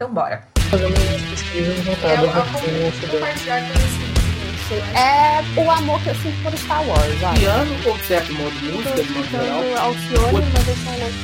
[0.00, 0.48] Então bora.
[0.70, 2.26] Fazendo uma pesquisa voltada
[4.98, 7.38] É o amor que eu sinto por Star Wars.
[7.38, 9.62] Piano ou certo modo de música, de modo geral?
[9.78, 11.14] Alcione, mas eu sou louco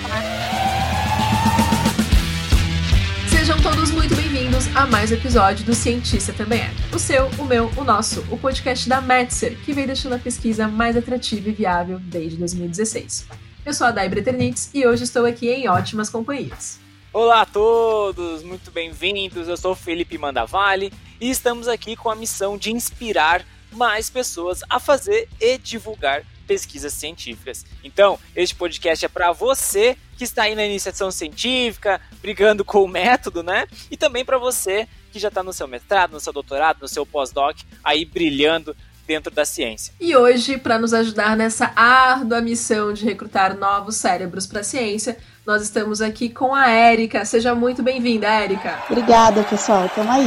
[3.31, 6.71] Sejam todos muito bem-vindos a mais um episódio do Cientista Também É.
[6.95, 10.69] O seu, o meu, o nosso, o podcast da Metzer, que vem deixando a pesquisa
[10.69, 13.27] mais atrativa e viável desde 2016.
[13.65, 16.85] Eu sou a Dai Breternitz e hoje estou aqui em ótimas companhias.
[17.19, 19.49] Olá a todos, muito bem-vindos.
[19.49, 24.79] Eu sou Felipe Mandavale e estamos aqui com a missão de inspirar mais pessoas a
[24.79, 27.65] fazer e divulgar pesquisas científicas.
[27.83, 32.89] Então, este podcast é para você que está aí na iniciação científica, brigando com o
[32.89, 33.67] método, né?
[33.91, 37.07] E também para você que já está no seu mestrado, no seu doutorado, no seu
[37.07, 39.95] pós-doc, aí brilhando dentro da ciência.
[39.99, 45.17] E hoje, para nos ajudar nessa árdua missão de recrutar novos cérebros para a ciência,
[45.47, 47.25] nós estamos aqui com a Érica.
[47.25, 48.83] Seja muito bem-vinda, Érica.
[48.91, 49.89] Obrigada, pessoal.
[49.95, 50.27] Tamo aí.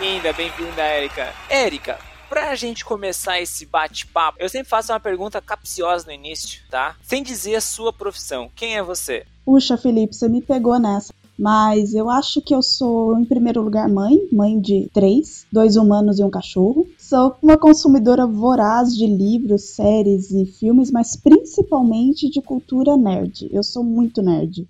[0.00, 1.32] Bem-vinda, bem-vinda, Érica.
[1.48, 6.96] Érica, pra gente começar esse bate-papo, eu sempre faço uma pergunta capciosa no início, tá?
[7.00, 8.50] Sem dizer a sua profissão.
[8.54, 9.24] Quem é você?
[9.44, 11.14] Puxa, Felipe, você me pegou nessa.
[11.38, 16.18] Mas eu acho que eu sou, em primeiro lugar, mãe, mãe de três, dois humanos
[16.18, 16.86] e um cachorro.
[16.98, 23.48] Sou uma consumidora voraz de livros, séries e filmes, mas principalmente de cultura nerd.
[23.52, 24.66] Eu sou muito nerd.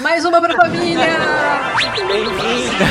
[0.00, 1.06] Mais uma para a família!
[2.06, 2.84] Bem-vinda!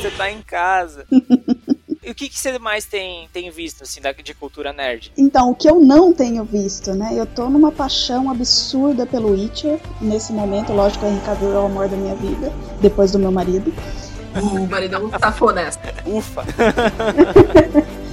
[0.00, 1.04] você tá em casa.
[2.06, 5.10] E o que, que você mais tem, tem visto, assim, da, de cultura nerd?
[5.18, 7.10] Então, o que eu não tenho visto, né?
[7.12, 10.72] Eu tô numa paixão absurda pelo Witcher nesse momento.
[10.72, 13.74] Lógico, o Henry Cavill é o amor da minha vida, depois do meu marido.
[14.36, 15.80] O maridão safou nessa.
[16.04, 16.44] Ufa!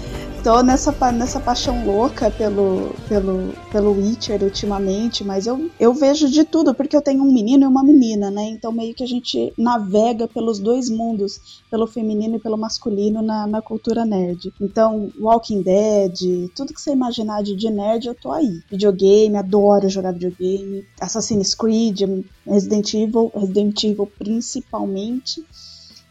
[0.43, 6.43] Tô nessa, nessa paixão louca pelo, pelo, pelo Witcher ultimamente, mas eu, eu vejo de
[6.43, 8.43] tudo, porque eu tenho um menino e uma menina, né?
[8.49, 13.47] Então meio que a gente navega pelos dois mundos, pelo feminino e pelo masculino na,
[13.47, 14.53] na cultura nerd.
[14.59, 18.59] Então, Walking Dead, tudo que você imaginar de, de nerd, eu tô aí.
[18.69, 20.85] Videogame, adoro jogar videogame.
[20.99, 22.01] Assassin's Creed,
[22.45, 25.41] Resident Evil, Resident Evil principalmente.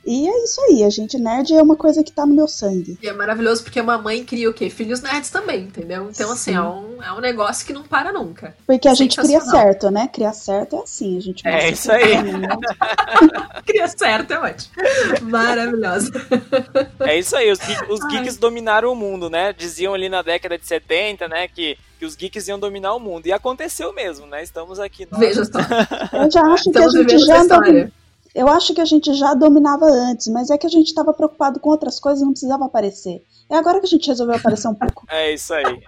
[0.04, 2.98] E é isso aí, a gente nerd é uma coisa que tá no meu sangue.
[3.00, 4.68] E é maravilhoso porque uma mãe cria o quê?
[4.68, 6.08] Filhos nerds também, entendeu?
[6.10, 6.56] Então, assim, Sim.
[6.56, 8.54] é um, é um negócio que não para nunca.
[8.66, 10.08] Porque a gente cria certo, né?
[10.12, 12.14] Criar certo é assim, a gente É isso aí.
[12.16, 12.48] caminho.
[13.64, 14.72] Cria certo, é ótimo.
[15.22, 16.10] Maravilhosa.
[17.00, 19.52] É isso aí, os, geek- os geeks dominaram o mundo, né?
[19.52, 23.26] Diziam ali na década de 70, né, que, que os geeks iam dominar o mundo.
[23.26, 24.42] E aconteceu mesmo, né?
[24.42, 25.06] Estamos aqui.
[25.10, 25.18] nós.
[25.20, 25.58] Veja só.
[26.16, 27.92] Eu já acho que a Estamos gente já essa domi- história.
[28.34, 31.60] Eu acho que a gente já dominava antes, mas é que a gente estava preocupado
[31.60, 33.22] com outras coisas e não precisava aparecer.
[33.50, 35.04] É agora que a gente resolveu aparecer um pouco.
[35.12, 35.80] É isso aí.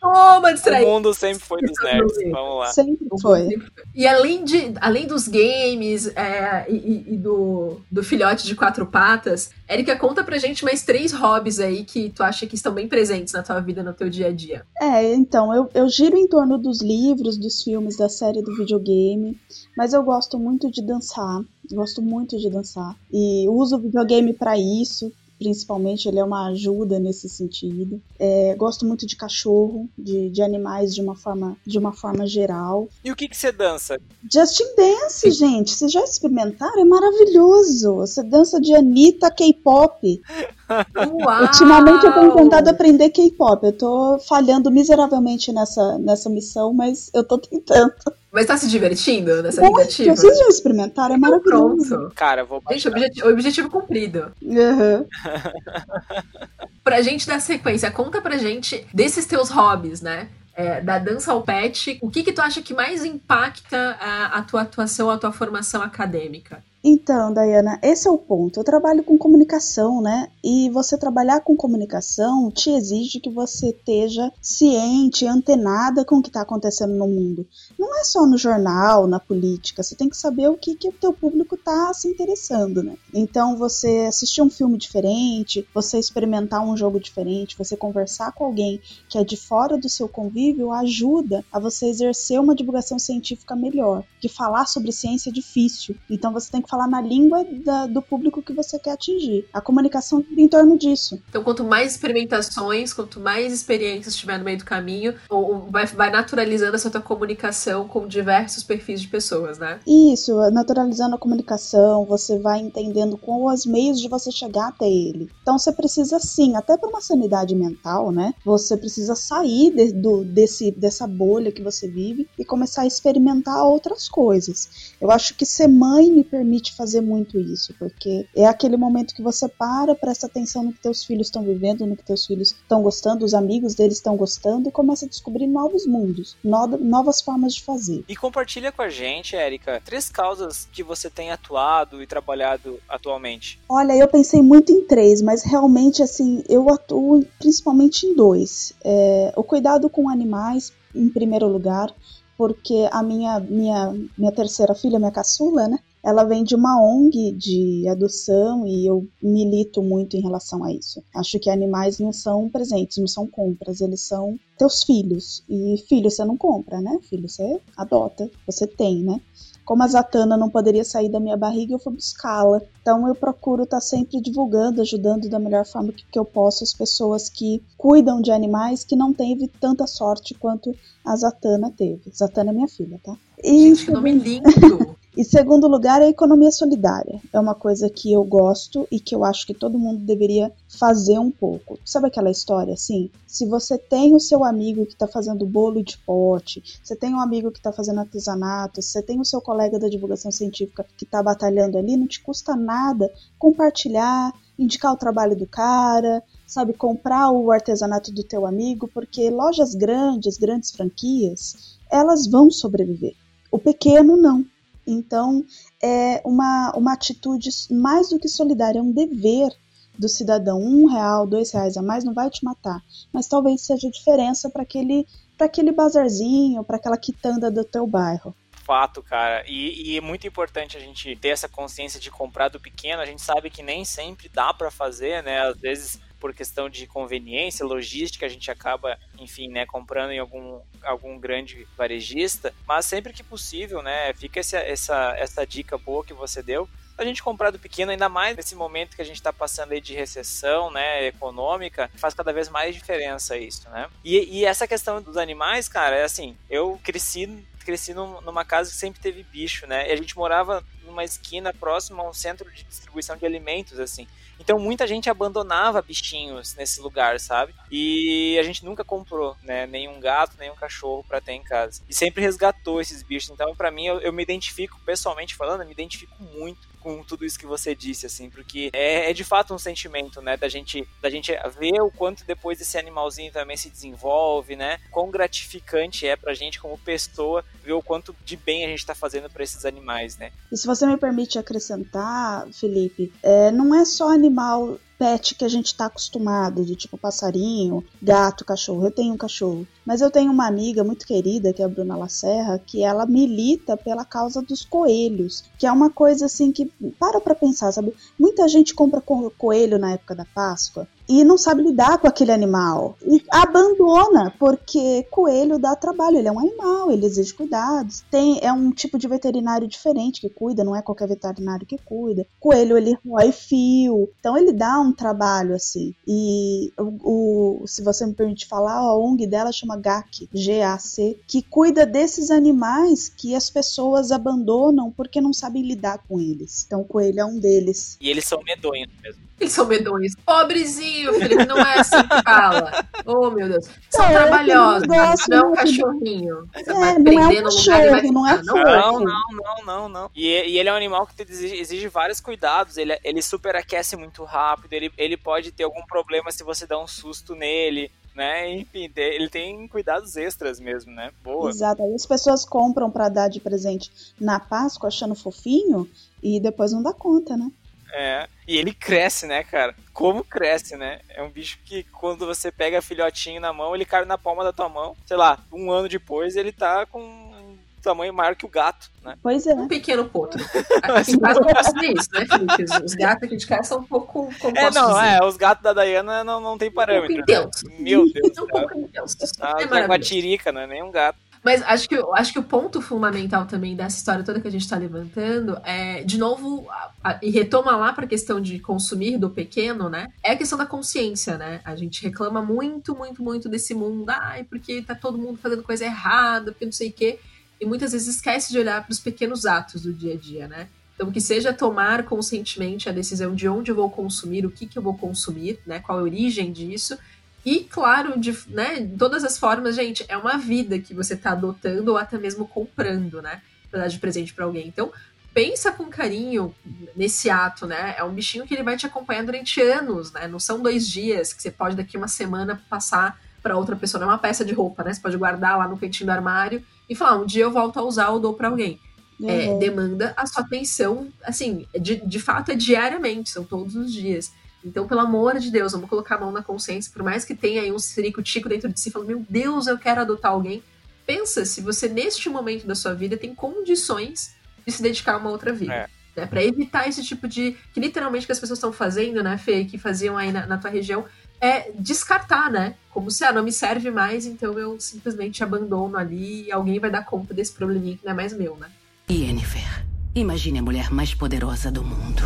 [0.00, 0.90] Toma, O distraído.
[0.90, 2.14] mundo sempre foi dos nerds.
[2.30, 2.66] Vamos lá.
[2.66, 3.48] Sempre foi.
[3.94, 8.86] E além, de, além dos games é, e, e- e do, do filhote de quatro
[8.86, 12.86] patas, Erika, conta pra gente mais três hobbies aí que tu acha que estão bem
[12.86, 14.64] presentes na tua vida, no teu dia a dia.
[14.80, 19.36] É, então, eu, eu giro em torno dos livros, dos filmes, da série do videogame,
[19.76, 22.96] mas eu gosto muito de dançar, gosto muito de dançar.
[23.12, 28.00] E uso o videogame para isso, principalmente, ele é uma ajuda nesse sentido.
[28.18, 32.88] É, gosto muito de cachorro, de, de animais de uma, forma, de uma forma geral.
[33.04, 33.98] E o que, que você dança?
[34.30, 36.80] Justin Dance, gente, vocês já experimentaram?
[36.80, 37.96] É maravilhoso.
[37.96, 40.20] Você dança de Anitta K-pop.
[40.68, 41.42] Uau!
[41.42, 43.64] Ultimamente eu tenho tentado aprender K-pop.
[43.66, 47.92] Eu tô falhando miseravelmente nessa, nessa missão, mas eu tô tentando.
[48.32, 49.76] Mas tá se divertindo nessa Muito.
[49.76, 50.14] tentativa?
[50.16, 51.14] Vocês já experimentaram?
[51.14, 51.88] É maravilhoso.
[51.96, 52.12] Pronto.
[52.14, 52.90] Cara, vou Gente, baixar.
[52.90, 54.32] objeti- objetivo cumprido.
[54.44, 55.04] Aham.
[56.84, 60.28] Pra gente dar sequência, conta pra gente desses teus hobbies, né?
[60.54, 64.42] É, da dança ao pet, o que que tu acha que mais impacta a, a
[64.42, 66.62] tua atuação, a tua formação acadêmica?
[66.88, 68.60] Então, Dayana, esse é o ponto.
[68.60, 70.28] Eu trabalho com comunicação, né?
[70.44, 76.28] E você trabalhar com comunicação te exige que você esteja ciente, antenada com o que
[76.28, 77.44] está acontecendo no mundo.
[77.76, 79.82] Não é só no jornal, na política.
[79.82, 82.96] Você tem que saber o que, que o teu público está se interessando, né?
[83.12, 88.80] Então, você assistir um filme diferente, você experimentar um jogo diferente, você conversar com alguém
[89.08, 94.04] que é de fora do seu convívio ajuda a você exercer uma divulgação científica melhor.
[94.20, 95.96] Que falar sobre ciência é difícil.
[96.08, 99.46] Então, você tem que falar na língua da- do público que você quer atingir.
[99.52, 101.22] A comunicação em torno disso.
[101.28, 105.86] Então, quanto mais experimentações, quanto mais experiências tiver no meio do caminho, ou, ou vai,
[105.86, 109.78] vai naturalizando essa tua comunicação com diversos perfis de pessoas, né?
[109.86, 115.28] Isso, naturalizando a comunicação, você vai entendendo quais os meios de você chegar até ele.
[115.42, 118.32] Então você precisa sim, até para uma sanidade mental, né?
[118.44, 123.62] Você precisa sair de- do, desse, dessa bolha que você vive e começar a experimentar
[123.64, 124.94] outras coisas.
[125.00, 129.14] Eu acho que ser mãe me permite permite fazer muito isso, porque é aquele momento
[129.14, 132.52] que você para, presta atenção no que teus filhos estão vivendo, no que teus filhos
[132.52, 137.20] estão gostando, os amigos deles estão gostando e começa a descobrir novos mundos, no, novas
[137.20, 138.04] formas de fazer.
[138.08, 143.60] E compartilha com a gente, Érica, três causas que você tem atuado e trabalhado atualmente.
[143.68, 148.72] Olha, eu pensei muito em três, mas realmente assim, eu atuo principalmente em dois.
[148.84, 151.92] É, o cuidado com animais, em primeiro lugar,
[152.36, 155.78] porque a minha, minha, minha terceira filha, minha caçula, né?
[156.06, 161.02] Ela vem de uma ONG de adoção e eu milito muito em relação a isso.
[161.12, 165.42] Acho que animais não são presentes, não são compras, eles são teus filhos.
[165.48, 167.00] E filho você não compra, né?
[167.10, 169.20] Filho você adota, você tem, né?
[169.64, 172.62] Como a Zatanna não poderia sair da minha barriga, eu fui buscá-la.
[172.80, 176.62] Então eu procuro estar tá sempre divulgando, ajudando da melhor forma que, que eu posso
[176.62, 180.72] as pessoas que cuidam de animais que não teve tanta sorte quanto
[181.04, 182.12] a Zatanna teve.
[182.16, 183.16] Zatanna é minha filha, tá?
[183.42, 184.48] E Gente, que nome lindo!
[185.16, 187.18] E segundo lugar, a economia solidária.
[187.32, 191.18] É uma coisa que eu gosto e que eu acho que todo mundo deveria fazer
[191.18, 191.78] um pouco.
[191.86, 193.10] Sabe aquela história assim?
[193.26, 197.20] Se você tem o seu amigo que está fazendo bolo de pote, você tem um
[197.20, 201.22] amigo que está fazendo artesanato, você tem o seu colega da divulgação científica que está
[201.22, 207.50] batalhando ali, não te custa nada compartilhar, indicar o trabalho do cara, sabe, comprar o
[207.50, 213.14] artesanato do teu amigo, porque lojas grandes, grandes franquias, elas vão sobreviver.
[213.50, 214.44] O pequeno não.
[214.86, 215.44] Então,
[215.82, 219.50] é uma, uma atitude mais do que solidária, é um dever
[219.98, 220.60] do cidadão.
[220.60, 222.80] Um real, dois reais a mais não vai te matar,
[223.12, 225.06] mas talvez seja diferença para aquele,
[225.38, 228.34] aquele bazarzinho, para aquela quitanda do teu bairro
[228.66, 229.44] fato, cara.
[229.46, 233.00] E, e, é muito importante a gente ter essa consciência de comprar do pequeno.
[233.00, 235.40] A gente sabe que nem sempre dá para fazer, né?
[235.42, 240.60] Às vezes por questão de conveniência, logística, a gente acaba, enfim, né, comprando em algum,
[240.82, 246.14] algum grande varejista, mas sempre que possível, né, fica essa, essa, essa dica boa que
[246.14, 246.68] você deu,
[246.98, 249.80] a gente comprar do pequeno, ainda mais nesse momento que a gente está passando aí
[249.80, 253.88] de recessão, né, econômica, faz cada vez mais diferença isso, né?
[254.02, 258.76] E, e essa questão dos animais, cara, é assim, eu cresci cresci numa casa que
[258.76, 259.88] sempre teve bicho, né?
[259.88, 264.06] E a gente morava numa esquina próxima a um centro de distribuição de alimentos, assim.
[264.38, 267.54] Então muita gente abandonava bichinhos nesse lugar, sabe?
[267.70, 269.66] E a gente nunca comprou, né?
[269.66, 271.82] Nenhum gato, nenhum cachorro para ter em casa.
[271.88, 273.30] E sempre resgatou esses bichos.
[273.30, 277.24] Então, para mim, eu, eu, me identifico, pessoalmente falando, eu me identifico muito com tudo
[277.24, 280.86] isso que você disse, assim, porque é, é, de fato um sentimento, né, da gente,
[281.02, 286.14] da gente ver o quanto depois esse animalzinho também se desenvolve, né, quão gratificante é
[286.14, 289.64] pra gente como pessoa ver o quanto de bem a gente tá fazendo para esses
[289.64, 290.30] animais, né.
[290.52, 295.48] E se você me permite acrescentar, Felipe, é, não é só animal pet que a
[295.48, 298.86] gente está acostumado, de tipo passarinho, gato, cachorro.
[298.86, 299.66] Eu tenho um cachorro.
[299.84, 303.76] Mas eu tenho uma amiga muito querida, que é a Bruna Lacerra, que ela milita
[303.76, 307.94] pela causa dos coelhos, que é uma coisa assim que para pra pensar, sabe?
[308.18, 309.02] Muita gente compra
[309.36, 315.06] coelho na época da Páscoa e não sabe lidar com aquele animal e abandona porque
[315.10, 318.04] coelho dá trabalho, ele é um animal, ele exige cuidados.
[318.10, 322.26] Tem é um tipo de veterinário diferente que cuida, não é qualquer veterinário que cuida.
[322.40, 325.94] Coelho ele rói fio, então ele dá um trabalho assim.
[326.06, 331.42] E o, o se você me permite falar, a ONG dela chama GAC, G-A-C, que
[331.42, 336.64] cuida desses animais que as pessoas abandonam porque não sabem lidar com eles.
[336.66, 337.96] Então o coelho é um deles.
[338.00, 339.26] E eles são medonhos mesmo.
[339.38, 340.14] Eles são medonhos.
[340.24, 342.86] Pobrezinho, Felipe, não é assim que fala.
[343.08, 343.68] Oh, meu Deus.
[343.88, 346.48] São é, trabalhosos, não é um cachorrinho.
[346.52, 348.02] Você é, vai não é um cachorro, vai...
[348.02, 350.10] não é não, não, não, não, não.
[350.12, 352.76] E, e, ele é um animal que exige, exige vários cuidados.
[352.76, 354.72] Ele, ele superaquece muito rápido.
[354.72, 358.50] Ele, ele pode ter algum problema se você dá um susto nele né?
[358.54, 361.10] Enfim, ele tem cuidados extras mesmo, né?
[361.22, 361.50] Boa.
[361.50, 361.82] Exato.
[361.82, 365.86] Aí as pessoas compram para dar de presente na Páscoa achando fofinho
[366.22, 367.50] e depois não dá conta, né?
[367.98, 368.28] É.
[368.46, 369.74] E ele cresce, né, cara?
[369.94, 371.00] Como cresce, né?
[371.08, 374.52] É um bicho que quando você pega filhotinho na mão, ele cai na palma da
[374.52, 374.94] tua mão.
[375.06, 379.16] Sei lá, um ano depois ele tá com um tamanho maior que o gato, né?
[379.22, 379.54] Pois é.
[379.54, 380.38] Um pequeno potro.
[380.82, 382.84] Aqui em casa não isso, né, Felipe?
[382.84, 384.30] Os, gatos aqui de casa são um pouco.
[384.40, 385.06] Como é, não, dizer?
[385.06, 385.24] é.
[385.24, 387.14] Os gatos da Diana não, não tem parâmetro.
[387.14, 387.78] Um pouco intensos.
[387.78, 388.36] Meu Deus.
[388.38, 389.32] Um pouco intensos.
[389.40, 391.18] Ah, é uma tirica, não é nem um gato.
[391.46, 394.62] Mas acho que, acho que o ponto fundamental também dessa história toda que a gente
[394.62, 399.16] está levantando é, de novo, a, a, e retoma lá para a questão de consumir
[399.16, 400.08] do pequeno, né?
[400.24, 401.60] É a questão da consciência, né?
[401.64, 405.84] A gente reclama muito, muito, muito desse mundo, ai, porque tá todo mundo fazendo coisa
[405.84, 407.20] errada, porque não sei o quê.
[407.60, 410.66] E muitas vezes esquece de olhar para os pequenos atos do dia a dia, né?
[410.96, 414.76] Então, que seja tomar conscientemente a decisão de onde eu vou consumir, o que, que
[414.76, 415.78] eu vou consumir, né?
[415.78, 416.98] Qual a origem disso
[417.46, 421.92] e, claro, de né, todas as formas, gente, é uma vida que você está adotando
[421.92, 423.40] ou até mesmo comprando, né?
[423.70, 424.66] Pra dar de presente para alguém.
[424.66, 424.92] Então,
[425.32, 426.52] pensa com carinho
[426.96, 427.94] nesse ato, né?
[427.96, 430.26] É um bichinho que ele vai te acompanhar durante anos, né?
[430.26, 434.00] Não são dois dias que você pode daqui uma semana passar para outra pessoa.
[434.00, 434.92] Não é uma peça de roupa, né?
[434.92, 437.78] Você pode guardar lá no cantinho do armário e falar, ah, um dia eu volto
[437.78, 438.80] a usar ou dou para alguém.
[439.20, 439.30] Uhum.
[439.30, 444.32] É, demanda a sua atenção, assim, de, de fato é diariamente, são todos os dias.
[444.66, 447.62] Então, pelo amor de Deus, vamos colocar a mão na consciência, por mais que tenha
[447.62, 447.76] aí um
[448.22, 450.60] tico dentro de si, falando, meu Deus, eu quero adotar alguém.
[451.06, 454.34] Pensa se você, neste momento da sua vida, tem condições
[454.66, 455.72] de se dedicar a uma outra vida.
[455.72, 455.88] É.
[456.16, 457.56] Né, para evitar esse tipo de.
[457.74, 460.70] Que literalmente que as pessoas estão fazendo, né, Fê, que faziam aí na, na tua
[460.70, 461.04] região,
[461.40, 462.74] é descartar, né?
[462.90, 466.90] Como se, ah, não me serve mais, então eu simplesmente abandono ali e alguém vai
[466.90, 468.70] dar conta desse probleminha que não é mais meu, né?
[469.10, 472.22] Yennefer, imagine a mulher mais poderosa do mundo.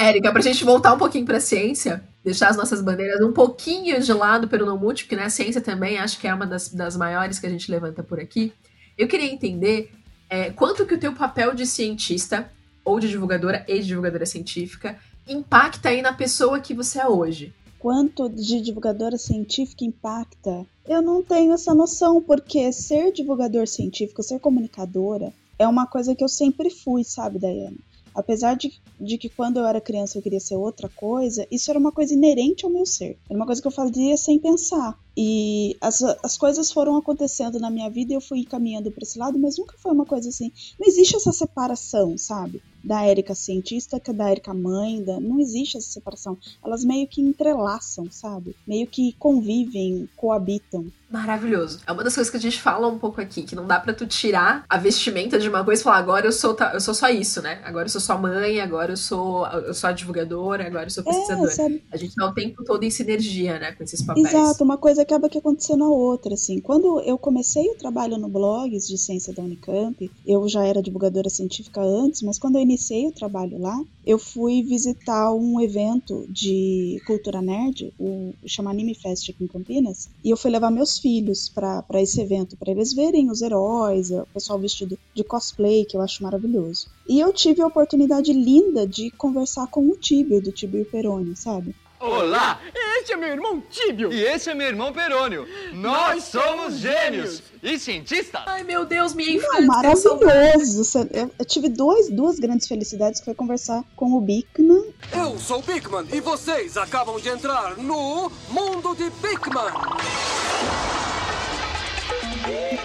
[0.00, 4.12] Érica, pra gente voltar um pouquinho pra ciência, deixar as nossas bandeiras um pouquinho de
[4.12, 6.96] lado pelo não múltiplo, porque né, a ciência também acho que é uma das, das
[6.96, 8.52] maiores que a gente levanta por aqui.
[8.96, 9.92] Eu queria entender
[10.28, 12.50] é, quanto que o teu papel de cientista,
[12.84, 14.96] ou de divulgadora e de divulgadora científica,
[15.28, 21.22] impacta aí na pessoa que você é hoje quanto de divulgadora científica impacta, eu não
[21.22, 26.68] tenho essa noção, porque ser divulgador científico, ser comunicadora, é uma coisa que eu sempre
[26.68, 27.80] fui, sabe, Daiane?
[28.14, 31.78] Apesar de, de que quando eu era criança eu queria ser outra coisa, isso era
[31.78, 33.18] uma coisa inerente ao meu ser.
[33.28, 34.98] Era uma coisa que eu fazia sem pensar.
[35.16, 39.18] E as, as coisas foram acontecendo na minha vida e eu fui caminhando para esse
[39.18, 40.52] lado, mas nunca foi uma coisa assim.
[40.78, 42.62] Não existe essa separação, sabe?
[42.82, 45.20] Da Érica cientista que da Érica mãe, da...
[45.20, 46.38] não existe essa separação.
[46.64, 48.56] Elas meio que entrelaçam, sabe?
[48.66, 50.86] Meio que convivem, coabitam.
[51.10, 51.80] Maravilhoso.
[51.86, 53.92] É uma das coisas que a gente fala um pouco aqui, que não dá para
[53.92, 57.08] tu tirar a vestimenta de uma coisa e falar, agora eu sou, eu sou só
[57.08, 57.60] isso, né?
[57.64, 61.02] Agora eu sou sua mãe, agora eu sou, eu sou a divulgadora, agora eu sou
[61.02, 61.74] pesquisadora.
[61.74, 64.28] É, a gente tá o tempo todo em sinergia, né, com esses papéis.
[64.28, 66.60] Exato, uma coisa acaba que acontecendo a outra, assim.
[66.60, 71.30] Quando eu comecei o trabalho no blogs de ciência da Unicamp, eu já era divulgadora
[71.30, 77.00] científica antes, mas quando eu iniciei o trabalho lá, eu fui visitar um evento de
[77.06, 81.48] cultura nerd, o chama Anime Fest aqui em Campinas, e eu fui levar meus filhos
[81.48, 86.00] para esse evento, para eles verem os heróis, o pessoal vestido de cosplay, que eu
[86.00, 86.88] acho maravilhoso.
[87.08, 91.74] E eu tive a oportunidade linda de conversar com o Tibio, do Tibio Peroni, sabe?
[92.00, 92.58] Olá,
[92.98, 94.10] este é meu irmão Tíbio.
[94.10, 95.46] E esse é meu irmão Perônio.
[95.74, 98.40] Nós somos gênios e cientistas.
[98.46, 99.60] Ai, meu Deus, minha infância.
[99.60, 101.08] Não, maravilhoso.
[101.12, 104.94] Eu, eu, tive dois, duas grandes felicidades, que foi conversar com o Bigman.
[105.12, 109.70] Eu sou o Bigman e vocês acabam de entrar no Mundo de Bigman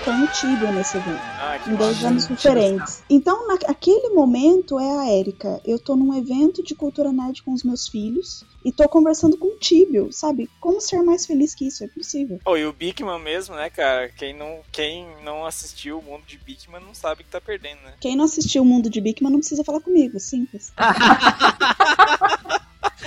[0.03, 1.21] com o Tibia nesse evento.
[1.39, 3.03] Ah, em dois anos diferentes.
[3.09, 5.61] Então, naquele momento é a Érica.
[5.65, 9.47] Eu tô num evento de cultura nerd com os meus filhos e tô conversando com
[9.47, 10.49] o Tibio, sabe?
[10.59, 11.83] Como ser mais feliz que isso?
[11.83, 12.39] É possível.
[12.45, 14.09] Oh, e o Bigman mesmo, né, cara?
[14.09, 17.93] Quem não, quem não assistiu o mundo de Bigman não sabe que tá perdendo, né?
[17.99, 20.71] Quem não assistiu o mundo de Bigman não precisa falar comigo, simples.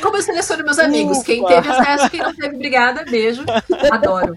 [0.01, 1.19] Como eu seleciono meus amigos?
[1.19, 1.27] Ufa.
[1.27, 3.45] Quem teve acesso, quem não teve, obrigada, beijo.
[3.91, 4.37] Adoro.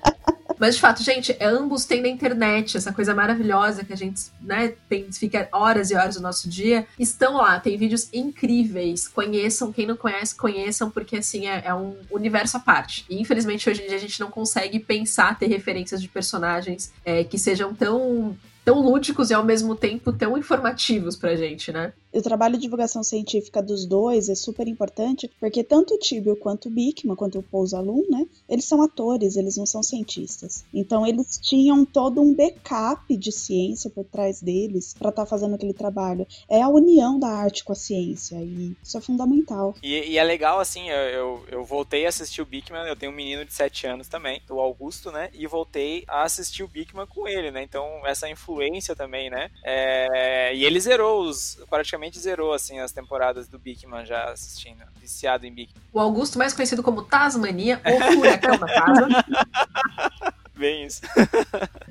[0.61, 4.75] Mas, de fato, gente, ambos têm na internet essa coisa maravilhosa que a gente né,
[4.87, 6.85] tem, fica horas e horas do nosso dia.
[6.99, 9.07] Estão lá, tem vídeos incríveis.
[9.07, 13.03] Conheçam, quem não conhece, conheçam, porque assim é, é um universo à parte.
[13.09, 17.23] E infelizmente hoje em dia a gente não consegue pensar, ter referências de personagens é,
[17.23, 21.91] que sejam tão tão lúdicos e ao mesmo tempo tão informativos pra gente, né?
[22.13, 26.67] O trabalho de divulgação científica dos dois é super importante, porque tanto o Tibio quanto
[26.67, 30.65] o Bickman, quanto o Paul Zalum, né, eles são atores, eles não são cientistas.
[30.73, 35.55] Então eles tinham todo um backup de ciência por trás deles para estar tá fazendo
[35.55, 36.27] aquele trabalho.
[36.49, 39.75] É a união da arte com a ciência e isso é fundamental.
[39.81, 43.11] E, e é legal, assim, eu, eu, eu, voltei a assistir o Bickman, eu tenho
[43.11, 47.07] um menino de 7 anos também, o Augusto, né, e voltei a assistir o Bickman
[47.07, 51.57] com ele, né, então essa influência também, né, é, e ele zerou os,
[52.01, 55.81] praticamente zerou assim as temporadas do Bigman já assistindo, viciado em Bigman.
[55.93, 59.07] O Augusto, mais conhecido como Tasmania ou Furacão da Casa.
[60.55, 61.01] Bem isso.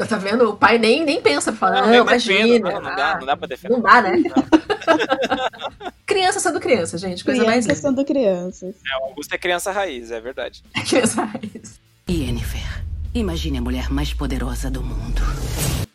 [0.09, 0.51] Tá vendo?
[0.51, 2.71] O pai nem, nem pensa, fala, não, não imagina.
[2.71, 3.75] Não, não, dá, não dá pra defender.
[3.75, 4.23] Não dá, né?
[6.07, 7.25] criança sendo criança, gente.
[7.25, 7.81] Coisa criança mais linda.
[7.81, 8.67] sendo criança.
[8.67, 10.63] É, o Augusto é criança raiz, é verdade.
[10.75, 11.81] É criança raiz.
[12.09, 15.21] Yennefer, imagine a mulher mais poderosa do mundo.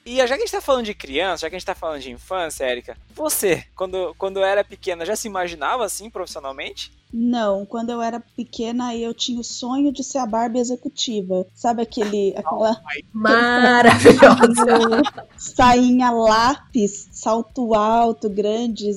[0.05, 2.00] E já que a gente tá falando de criança, já que a gente tá falando
[2.00, 6.91] de infância, Érica, você, quando, quando era pequena, já se imaginava assim profissionalmente?
[7.12, 11.47] Não, quando eu era pequena eu tinha o sonho de ser a Barbie executiva.
[11.55, 12.79] Sabe aquele aquela
[13.13, 15.01] maravilhosa
[15.38, 18.91] sainha lápis, salto alto, grande,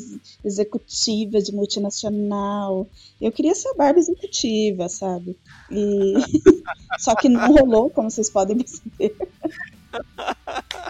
[0.45, 2.87] executiva de multinacional.
[3.21, 5.39] Eu queria ser a Barbie executiva, sabe?
[5.71, 6.15] E
[6.99, 9.17] só que não rolou, como vocês podem perceber.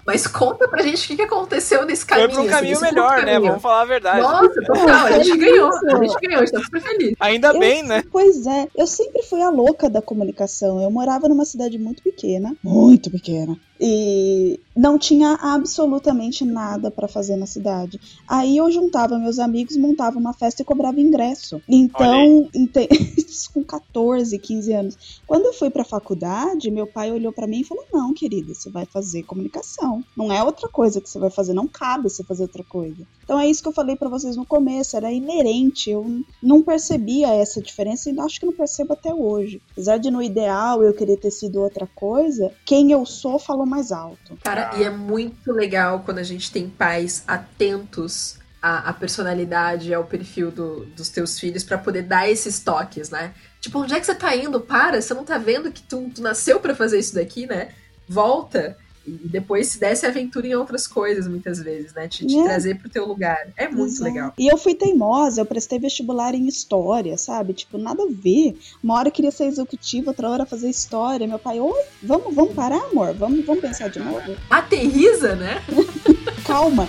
[0.09, 2.31] Mas conta pra gente o que que aconteceu nesse caminho.
[2.31, 3.33] Foi pra um assim, caminho melhor, né?
[3.33, 3.49] caminho.
[3.51, 4.23] Vamos falar a verdade.
[4.23, 5.69] Nossa, total, a gente ganhou.
[5.69, 7.15] A gente ganhou, a gente tá super feliz.
[7.21, 8.03] Ainda Eu- bem, né?
[8.11, 10.81] Pois é, eu sempre fui a louca da comunicação.
[10.83, 17.37] Eu morava numa cidade muito pequena, muito pequena, e não tinha absolutamente nada pra fazer
[17.37, 18.01] na cidade.
[18.27, 21.61] Aí eu juntava meus amigos, montava uma festa e cobrava ingresso.
[21.69, 22.49] Então,
[23.17, 25.21] isso com 14, 15 anos.
[25.27, 28.71] Quando eu fui pra faculdade, meu pai olhou pra mim e falou: "Não, querida, você
[28.71, 29.98] vai fazer comunicação.
[30.17, 33.07] Não é outra coisa que você vai fazer, não cabe você fazer outra coisa".
[33.25, 37.29] Então é isso que eu falei pra vocês no começo, era inerente, eu não percebia
[37.35, 39.61] essa diferença e acho que não percebo até hoje.
[39.73, 43.93] Apesar de no ideal eu querer ter sido outra coisa, quem eu sou falou mais
[43.93, 44.39] alto.
[44.43, 50.05] Cara, e é muito legal quando a gente tem pais atentos à, à personalidade, ao
[50.05, 53.35] perfil do- dos teus filhos pra poder dar esses toques, né?
[53.61, 54.61] Tipo, onde é que você tá indo?
[54.61, 57.69] Para, você não tá vendo que tu, tu nasceu pra fazer isso daqui, né?
[58.09, 58.77] Volta.
[59.25, 62.07] E depois se desse aventura em outras coisas, muitas vezes, né?
[62.09, 62.45] Te, te É.
[62.45, 63.49] trazer pro teu lugar.
[63.57, 64.05] É muito Exato.
[64.05, 64.33] legal.
[64.39, 67.53] E eu fui teimosa, eu prestei vestibular em história, sabe?
[67.53, 68.57] Tipo, nada a ver.
[68.83, 71.27] Uma hora eu queria ser executiva, outra hora fazer história.
[71.27, 73.15] Meu pai, oi, vamos, vamos parar, amor?
[73.15, 74.37] Vamos, vamos pensar de novo?
[74.51, 75.63] Aterriza, né?
[76.47, 76.87] Calma.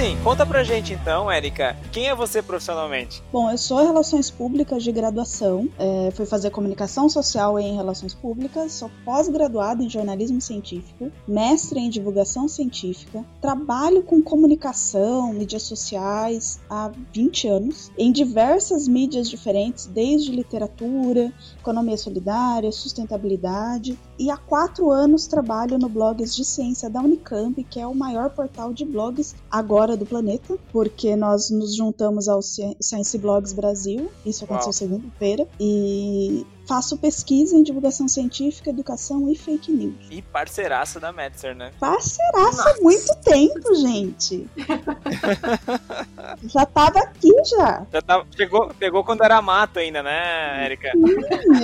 [0.00, 3.22] Assim, conta pra gente então, Érica, quem é você profissionalmente?
[3.32, 8.72] Bom, eu sou Relações Públicas de graduação, é, fui fazer comunicação social em Relações Públicas,
[8.72, 16.90] sou pós-graduada em jornalismo científico, mestre em divulgação científica, trabalho com comunicação, mídias sociais há
[17.14, 25.26] 20 anos, em diversas mídias diferentes, desde literatura, economia solidária, sustentabilidade, e há quatro anos
[25.26, 29.96] trabalho no Blogs de Ciência da Unicamp, que é o maior portal de blogs agora
[29.96, 36.46] do planeta, porque nós nos juntamos ao Ci- Science Blogs Brasil, isso aconteceu segunda-feira, e
[36.70, 39.96] faço pesquisa em divulgação científica, educação e fake news.
[40.08, 41.72] E parceiraça da Metzer, né?
[41.80, 44.48] Parceiraça há muito tempo, gente.
[46.46, 47.84] já tava aqui já.
[47.92, 50.92] Já tava, chegou, pegou quando era mato ainda, né, Érica?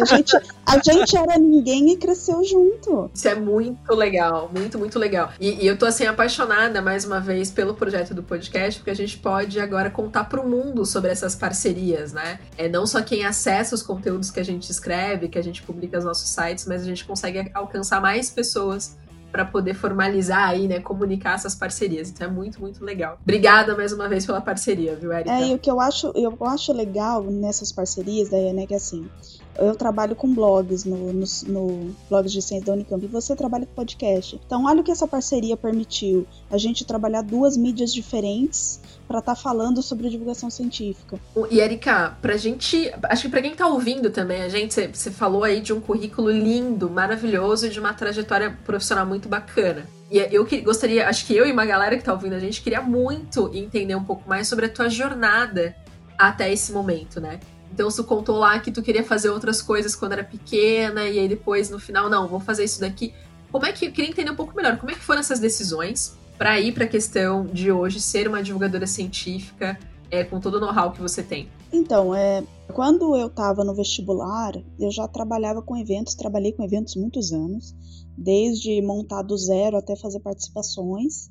[0.00, 3.08] A gente, a gente era ninguém e cresceu junto.
[3.14, 5.30] Isso é muito legal, muito, muito legal.
[5.38, 8.96] E, e eu tô assim apaixonada mais uma vez pelo projeto do podcast, porque a
[8.96, 12.40] gente pode agora contar pro mundo sobre essas parcerias, né?
[12.58, 14.95] É não só quem acessa os conteúdos que a gente escreve,
[15.30, 18.96] que a gente publica nos nossos sites, mas a gente consegue alcançar mais pessoas
[19.30, 22.08] para poder formalizar aí, né, comunicar essas parcerias.
[22.08, 23.18] Então é muito, muito legal.
[23.22, 25.30] Obrigada mais uma vez pela parceria, viu, Erika?
[25.30, 29.08] É, e o que eu acho, eu acho legal nessas parcerias, Daiane, é que assim,
[29.58, 33.66] eu trabalho com blogs no, no, no blogs de ciência da Unicamp e você trabalha
[33.66, 34.40] com podcast.
[34.46, 36.26] Então, olha o que essa parceria permitiu.
[36.50, 41.18] A gente trabalhar duas mídias diferentes para estar falando sobre divulgação científica.
[41.50, 42.92] E Erika, pra gente.
[43.04, 46.30] Acho que pra quem tá ouvindo também, a gente, você- falou aí de um currículo
[46.30, 49.86] lindo, maravilhoso de uma trajetória profissional muito bacana.
[50.10, 52.62] E eu que, gostaria, acho que eu e uma galera que tá ouvindo a gente
[52.62, 55.74] queria muito entender um pouco mais sobre a tua jornada
[56.18, 57.40] até esse momento, né?
[57.76, 61.28] Então, tu contou lá que tu queria fazer outras coisas quando era pequena, e aí
[61.28, 63.12] depois, no final, não, vou fazer isso daqui.
[63.52, 63.84] Como é que.
[63.84, 66.86] Eu queria entender um pouco melhor, como é que foram essas decisões para ir pra
[66.86, 69.78] questão de hoje ser uma divulgadora científica
[70.10, 71.50] é, com todo o know-how que você tem?
[71.70, 76.96] Então, é, quando eu estava no vestibular, eu já trabalhava com eventos, trabalhei com eventos
[76.96, 77.74] muitos anos,
[78.16, 81.28] desde montar do zero até fazer participações,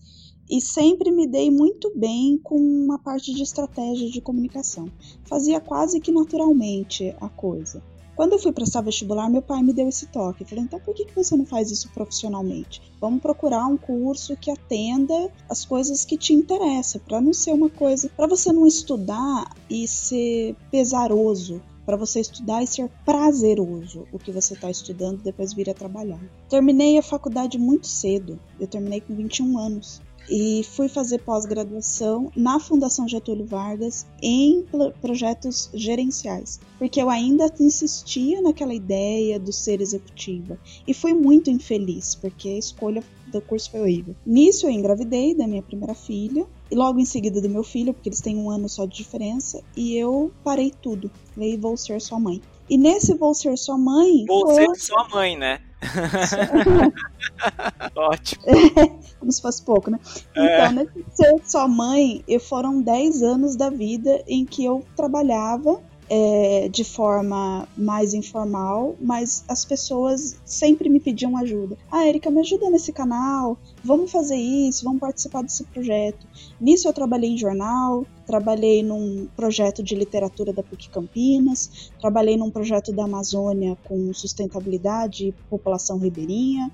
[0.50, 4.92] e sempre me dei muito bem com uma parte de estratégia de comunicação.
[5.26, 7.82] Fazia quase que naturalmente a coisa.
[8.16, 10.46] Quando eu fui prestar vestibular, meu pai me deu esse toque.
[10.46, 12.82] Falei, então por que, você não faz isso profissionalmente?
[13.02, 17.70] Vamos procurar um curso que atenda as coisas que te interessam, para não ser uma
[17.70, 24.18] coisa, para você não estudar e ser pesaroso, para você estudar e ser prazeroso o
[24.18, 26.22] que você está estudando e depois vir a trabalhar.
[26.50, 32.60] Terminei a faculdade muito cedo, eu terminei com 21 anos e fui fazer pós-graduação na
[32.60, 39.82] Fundação Getúlio Vargas em pro- projetos gerenciais, porque eu ainda insistia naquela ideia do ser
[39.82, 40.58] executiva
[40.88, 44.16] e fui muito infeliz, porque a escolha do curso foi horrível.
[44.26, 48.10] Nisso eu engravidei da minha primeira filha e logo em seguida do meu filho, porque
[48.10, 51.12] eles têm um ano só de diferença, e eu parei tudo.
[51.34, 52.42] Falei, vou ser sua mãe.
[52.68, 55.60] E nesse vou ser sua mãe, Você foi e sua mãe, né?
[57.96, 58.44] Ótimo.
[59.20, 60.00] como se fosse pouco, né?
[60.36, 60.68] É.
[60.68, 65.82] Então, nesse ser sua mãe, e foram 10 anos da vida em que eu trabalhava
[66.10, 71.78] é, de forma mais informal, mas as pessoas sempre me pediam ajuda.
[71.92, 76.28] Ah, Erika, me ajuda nesse canal, vamos fazer isso, vamos participar desse projeto.
[76.60, 82.50] Nisso eu trabalhei em jornal, trabalhei num projeto de literatura da PUC Campinas, trabalhei num
[82.50, 86.72] projeto da Amazônia com sustentabilidade e população ribeirinha,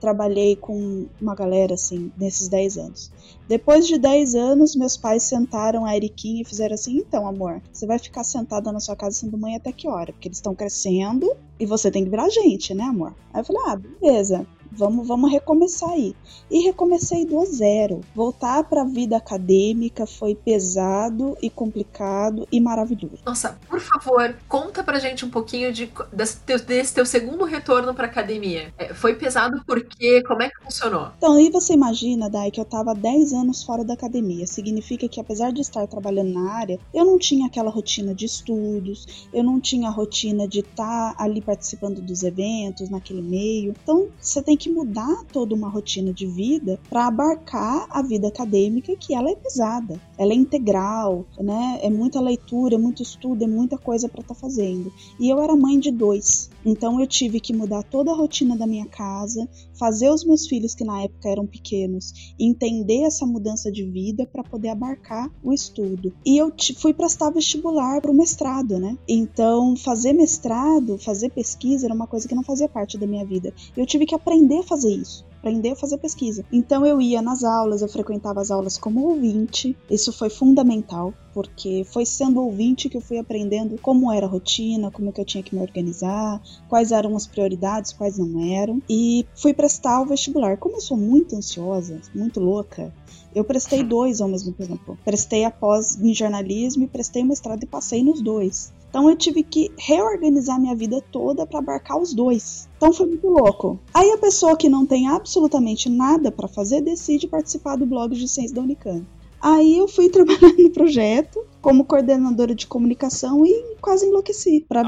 [0.00, 3.12] trabalhei com uma galera assim nesses 10 anos.
[3.48, 7.86] Depois de 10 anos, meus pais sentaram a Eriquinha e fizeram assim: então, amor, você
[7.86, 10.12] vai ficar sentada na sua casa sendo mãe até que hora?
[10.12, 13.14] Porque eles estão crescendo e você tem que virar gente, né, amor?
[13.32, 14.46] Aí eu falei: ah, beleza.
[14.72, 16.14] Vamos, vamos recomeçar aí.
[16.50, 18.00] E recomecei do zero.
[18.14, 23.18] Voltar para a vida acadêmica foi pesado e complicado e maravilhoso.
[23.24, 27.94] Nossa, por favor, conta pra gente um pouquinho de, desse, teu, desse teu segundo retorno
[27.94, 28.72] pra academia.
[28.78, 30.22] É, foi pesado por quê?
[30.26, 31.10] Como é que funcionou?
[31.16, 34.46] Então, aí você imagina, Dai, que eu tava 10 anos fora da academia.
[34.46, 39.28] Significa que apesar de estar trabalhando na área, eu não tinha aquela rotina de estudos,
[39.32, 43.74] eu não tinha a rotina de estar tá ali participando dos eventos, naquele meio.
[43.82, 48.96] Então, você tem que mudar toda uma rotina de vida para abarcar a vida acadêmica,
[48.96, 51.80] que ela é pesada, ela é integral, né?
[51.82, 54.92] É muita leitura, é muito estudo, é muita coisa para estar tá fazendo.
[55.18, 58.66] E eu era mãe de dois, então eu tive que mudar toda a rotina da
[58.66, 63.84] minha casa, fazer os meus filhos que na época eram pequenos entender essa mudança de
[63.84, 66.12] vida para poder abarcar o estudo.
[66.24, 68.96] E eu fui prestar vestibular para o mestrado, né?
[69.08, 73.52] Então, fazer mestrado, fazer pesquisa era uma coisa que não fazia parte da minha vida.
[73.76, 76.44] Eu tive que aprender a fazer isso aprender a fazer pesquisa.
[76.52, 81.86] Então eu ia nas aulas, eu frequentava as aulas como ouvinte, isso foi fundamental, porque
[81.92, 85.44] foi sendo ouvinte que eu fui aprendendo como era a rotina, como que eu tinha
[85.44, 90.56] que me organizar, quais eram as prioridades, quais não eram, e fui prestar o vestibular.
[90.56, 92.92] Como eu sou muito ansiosa, muito louca,
[93.32, 94.98] eu prestei dois ao mesmo tempo.
[95.04, 98.72] Prestei após em jornalismo e prestei mestrado e passei nos dois.
[98.96, 102.66] Então eu tive que reorganizar minha vida toda para abarcar os dois.
[102.78, 103.78] Então foi muito louco.
[103.92, 108.26] Aí a pessoa que não tem absolutamente nada para fazer decide participar do blog de
[108.26, 109.04] ciência da Unicamp.
[109.38, 114.64] Aí eu fui trabalhar no projeto como coordenadora de comunicação e quase enlouqueci.
[114.66, 114.82] Pra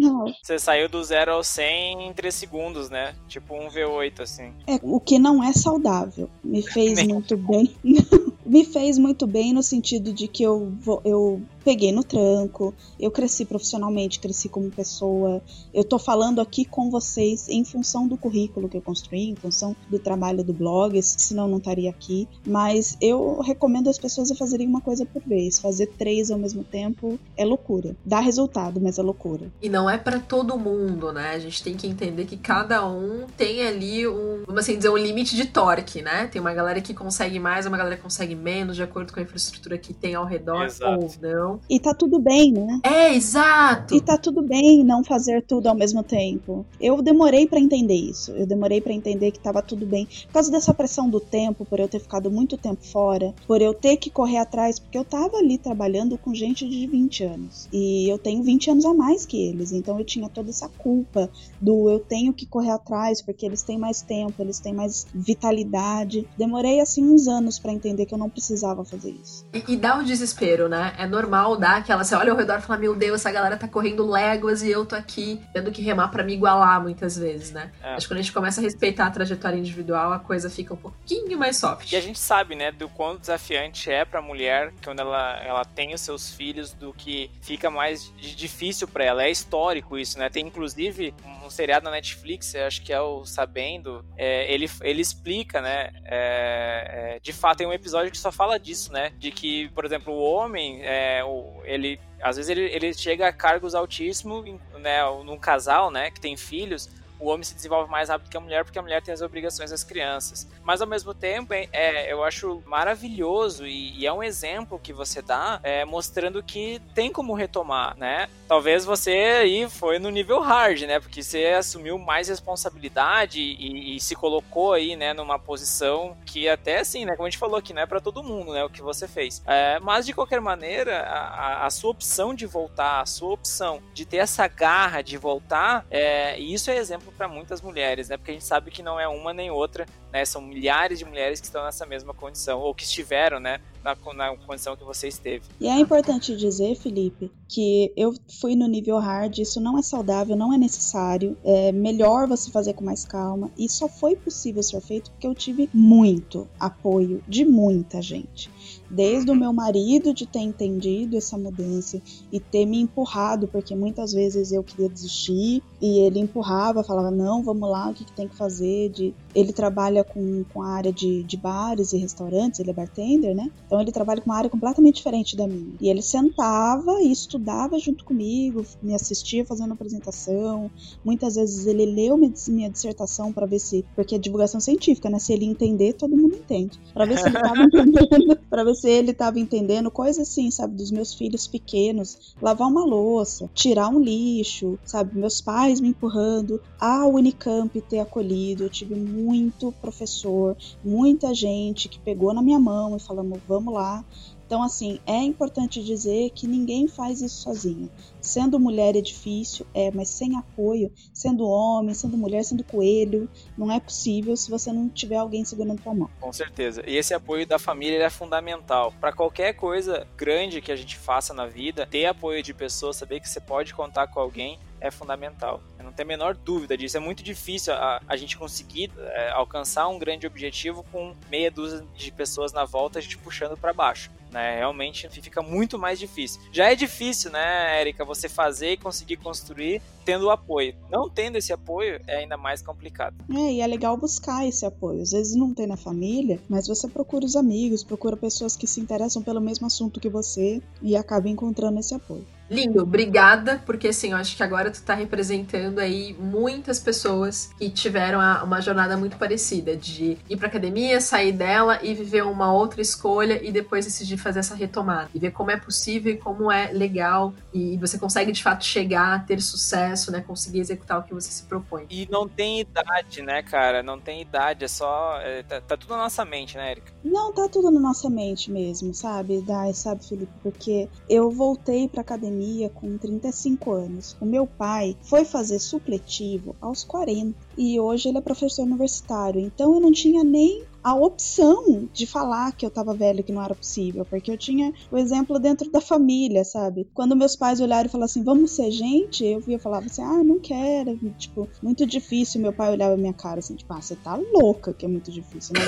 [0.00, 0.24] real.
[0.42, 3.14] Você saiu do 0 ao 100 em 3 segundos, né?
[3.28, 4.52] Tipo um V8, assim.
[4.66, 6.30] É, o que não é saudável.
[6.42, 7.74] Me fez muito bem.
[8.46, 10.70] Me fez muito bem no sentido de que eu,
[11.02, 15.42] eu peguei no tranco, eu cresci profissionalmente, cresci como pessoa.
[15.72, 19.74] Eu tô falando aqui com vocês em função do currículo que eu construí, em função
[19.88, 22.28] do trabalho do blog, senão não estaria aqui.
[22.46, 25.58] Mas eu recomendo as pessoas a fazerem uma coisa por vez.
[25.58, 27.96] Fazer três ao mesmo tempo é loucura.
[28.04, 29.50] Dá resultado, mas é loucura.
[29.62, 31.30] E não é para todo mundo, né?
[31.30, 34.98] A gente tem que entender que cada um tem ali um, vamos assim dizer, um
[34.98, 36.26] limite de torque, né?
[36.26, 39.22] Tem uma galera que consegue mais, uma galera que consegue menos, de acordo com a
[39.22, 41.00] infraestrutura que tem ao redor Exato.
[41.00, 41.53] ou não.
[41.68, 42.80] E tá tudo bem, né?
[42.82, 43.94] É, exato.
[43.94, 46.64] E tá tudo bem não fazer tudo ao mesmo tempo.
[46.80, 48.32] Eu demorei para entender isso.
[48.32, 50.06] Eu demorei para entender que tava tudo bem.
[50.26, 53.74] Por causa dessa pressão do tempo, por eu ter ficado muito tempo fora, por eu
[53.74, 57.68] ter que correr atrás, porque eu tava ali trabalhando com gente de 20 anos.
[57.72, 59.72] E eu tenho 20 anos a mais que eles.
[59.72, 63.78] Então eu tinha toda essa culpa do eu tenho que correr atrás, porque eles têm
[63.78, 66.26] mais tempo, eles têm mais vitalidade.
[66.36, 69.44] Demorei assim uns anos para entender que eu não precisava fazer isso.
[69.52, 70.94] E, e dá o desespero, né?
[70.98, 72.02] É normal normal dar aquela.
[72.02, 74.86] Você olha ao redor e fala: Meu Deus, essa galera tá correndo léguas e eu
[74.86, 77.70] tô aqui tendo que remar para me igualar muitas vezes, né?
[77.82, 77.94] É.
[77.94, 80.76] Acho que quando a gente começa a respeitar a trajetória individual, a coisa fica um
[80.76, 81.92] pouquinho mais soft.
[81.92, 85.94] E a gente sabe, né, do quão desafiante é pra mulher quando ela, ela tem
[85.94, 89.24] os seus filhos, do que fica mais difícil para ela.
[89.24, 90.28] É histórico isso, né?
[90.28, 95.60] Tem inclusive um seriado na Netflix, acho que é o Sabendo, é, ele, ele explica,
[95.60, 95.90] né?
[96.04, 99.12] É, é, de fato, tem um episódio que só fala disso, né?
[99.18, 101.22] De que, por exemplo, o homem, é,
[101.64, 104.44] ele às vezes ele, ele chega a cargos altíssimos,
[104.80, 106.88] né, num casal, né, que tem filhos,
[107.24, 109.70] o homem se desenvolve mais rápido que a mulher porque a mulher tem as obrigações
[109.70, 110.46] das crianças.
[110.62, 115.22] Mas ao mesmo tempo, é, eu acho maravilhoso e, e, é um exemplo que você
[115.22, 118.28] dá é, mostrando que tem como retomar, né?
[118.46, 121.00] Talvez você aí foi no nível hard, né?
[121.00, 126.80] Porque você assumiu mais responsabilidade e, e se colocou aí, né, numa posição que até
[126.80, 127.16] assim, né?
[127.16, 128.62] Como a gente falou aqui, não é para todo mundo, né?
[128.64, 129.42] O que você fez.
[129.46, 134.04] É, mas de qualquer maneira, a, a, sua opção de voltar, a sua opção de
[134.04, 138.16] ter essa garra de voltar, é, isso é exemplo para muitas mulheres, né?
[138.16, 140.24] Porque a gente sabe que não é uma nem outra, né?
[140.24, 143.60] São milhares de mulheres que estão nessa mesma condição ou que estiveram, né?
[143.84, 145.44] Na, na condição que você esteve.
[145.60, 150.34] E é importante dizer, Felipe, que eu fui no nível hard, isso não é saudável,
[150.34, 151.36] não é necessário.
[151.44, 153.50] É melhor você fazer com mais calma.
[153.58, 158.50] E só foi possível ser feito porque eu tive muito apoio de muita gente.
[158.90, 162.00] Desde o meu marido de ter entendido essa mudança
[162.32, 167.42] e ter me empurrado, porque muitas vezes eu queria desistir e ele empurrava, falava: Não,
[167.42, 168.90] vamos lá, o que, que tem que fazer?
[168.90, 169.14] De...
[169.34, 173.50] Ele trabalha com, com a área de, de bares e restaurantes, ele é bartender, né?
[173.66, 175.74] Então ele trabalha com uma área completamente diferente da minha.
[175.80, 180.70] E ele sentava e estudava junto comigo, me assistia fazendo apresentação.
[181.04, 183.84] Muitas vezes ele leu minha, minha dissertação para ver se.
[183.94, 185.18] Porque é divulgação científica, né?
[185.18, 186.78] Se ele entender, todo mundo entende.
[186.92, 190.74] Para ver se ele estava entendendo, para ver se ele estava entendendo coisas assim, sabe,
[190.74, 196.60] dos meus filhos pequenos, lavar uma louça, tirar um lixo, sabe, meus pais me empurrando,
[196.80, 202.96] a Unicamp ter acolhido, eu tive muito professor, muita gente que pegou na minha mão
[202.96, 204.04] e falamos, vamos lá,
[204.46, 207.90] então, assim, é importante dizer que ninguém faz isso sozinho.
[208.20, 213.72] Sendo mulher é difícil, é, mas sem apoio, sendo homem, sendo mulher, sendo coelho, não
[213.72, 216.10] é possível se você não tiver alguém segurando tua mão.
[216.20, 216.82] Com certeza.
[216.86, 218.92] E esse apoio da família é fundamental.
[219.00, 223.20] Para qualquer coisa grande que a gente faça na vida, ter apoio de pessoas, saber
[223.20, 225.60] que você pode contar com alguém, é fundamental.
[225.96, 226.96] Tenho a menor dúvida disso.
[226.96, 231.84] É muito difícil a, a gente conseguir é, alcançar um grande objetivo com meia dúzia
[231.94, 234.10] de pessoas na volta, a gente puxando para baixo.
[234.34, 234.56] Né?
[234.56, 236.40] Realmente fica muito mais difícil.
[236.52, 240.74] Já é difícil, né, Érica, você fazer e conseguir construir tendo o apoio.
[240.90, 243.14] Não tendo esse apoio é ainda mais complicado.
[243.30, 245.02] É, e é legal buscar esse apoio.
[245.02, 248.80] Às vezes não tem na família, mas você procura os amigos, procura pessoas que se
[248.80, 252.26] interessam pelo mesmo assunto que você e acaba encontrando esse apoio.
[252.50, 257.70] Lindo, obrigada, porque assim, eu acho que agora tu tá representando aí muitas pessoas que
[257.70, 262.82] tiveram uma jornada muito parecida, de ir pra academia, sair dela e viver uma outra
[262.82, 265.08] escolha e depois decidir fazer essa retomada.
[265.14, 269.24] E ver como é possível e como é legal e você consegue de fato chegar,
[269.26, 271.86] ter sucesso, né, conseguir executar o que você se propõe.
[271.88, 273.82] E não tem idade, né, cara?
[273.82, 275.18] Não tem idade, é só.
[275.20, 276.92] É, tá, tá, tudo na nossa mente, né, Erika?
[277.02, 280.32] Não, tá tudo na nossa mente mesmo, sabe, Dai, sabe, Felipe?
[280.42, 284.16] Porque eu voltei pra academia academia com 35 anos.
[284.20, 289.74] O meu pai foi fazer supletivo aos 40 e hoje ele é professor universitário, então
[289.74, 293.54] eu não tinha nem a opção de falar que eu tava velho, que não era
[293.54, 296.86] possível, porque eu tinha o exemplo dentro da família, sabe?
[296.92, 300.22] Quando meus pais olharam e falaram assim, vamos ser gente, eu via falava assim, ah,
[300.22, 302.40] não quero, tipo, muito difícil.
[302.40, 305.10] Meu pai olhava a minha cara assim, tipo, ah, você tá louca que é muito
[305.10, 305.60] difícil, né?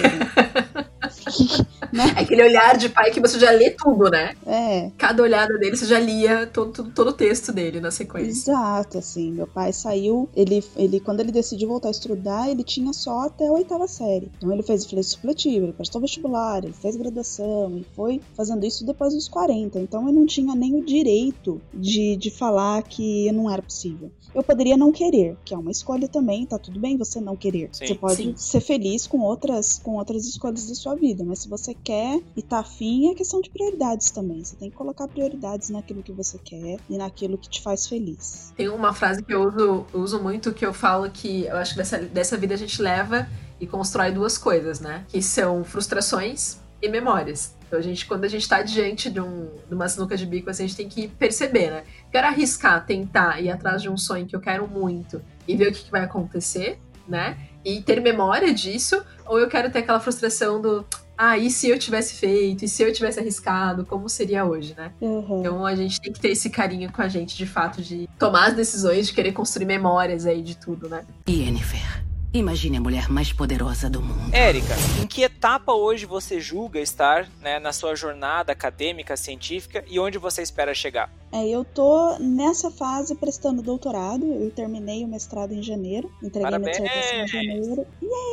[1.93, 2.15] né?
[2.17, 4.35] Aquele olhar de pai que você já lê tudo, né?
[4.47, 4.91] É.
[4.99, 8.53] Cada olhada dele você já lia todo, todo, todo o texto dele na sequência.
[8.53, 9.33] Exato, assim.
[9.33, 13.47] Meu pai saiu, ele, ele, quando ele decidiu voltar a estudar, ele tinha só até
[13.47, 14.31] a oitava série.
[14.37, 18.85] Então ele fez o supletivo, ele prestou vestibular, ele fez graduação e foi fazendo isso
[18.85, 19.79] depois dos 40.
[19.81, 24.11] Então eu não tinha nem o direito de, de falar que não era possível.
[24.35, 27.71] Eu poderia não querer, que é uma escolha também, tá tudo bem você não querer.
[27.73, 28.35] Sim, você pode sim.
[28.37, 32.43] ser feliz com outras, com outras escolhas da sua vida, mas se você quer e
[32.43, 34.45] tá afim, é questão de prioridades também.
[34.45, 38.53] Você tem que colocar prioridades naquilo que você quer e naquilo que te faz feliz.
[38.57, 41.73] Tem uma frase que eu uso, eu uso muito que eu falo que eu acho
[41.73, 43.27] que dessa, dessa vida a gente leva
[43.61, 45.05] e constrói duas coisas, né?
[45.09, 47.55] Que são frustrações e memórias.
[47.67, 50.49] Então, a gente, quando a gente está diante de, um, de uma sinuca de bico,
[50.49, 51.85] assim, a gente tem que perceber, né?
[52.13, 55.73] Quero arriscar, tentar ir atrás de um sonho que eu quero muito e ver o
[55.73, 57.37] que, que vai acontecer, né?
[57.65, 60.87] E ter memória disso, ou eu quero ter aquela frustração do
[61.19, 62.65] ah, e se eu tivesse feito?
[62.65, 63.87] E se eu tivesse arriscado?
[63.87, 64.93] Como seria hoje, né?
[65.01, 65.41] Uhum.
[65.41, 68.49] Então a gente tem que ter esse carinho com a gente, de fato, de tomar
[68.49, 71.05] as decisões, de querer construir memórias aí de tudo, né?
[71.27, 72.06] Yennefer.
[72.33, 74.35] Imagine a mulher mais poderosa do mundo.
[74.35, 79.99] Érica, em que etapa hoje você julga estar né, na sua jornada acadêmica, científica e
[79.99, 81.11] onde você espera chegar?
[81.33, 84.25] É, eu tô nessa fase prestando doutorado.
[84.25, 86.79] Eu terminei o mestrado em janeiro, entreguei Parabéns.
[86.79, 87.87] minha dissertação em janeiro.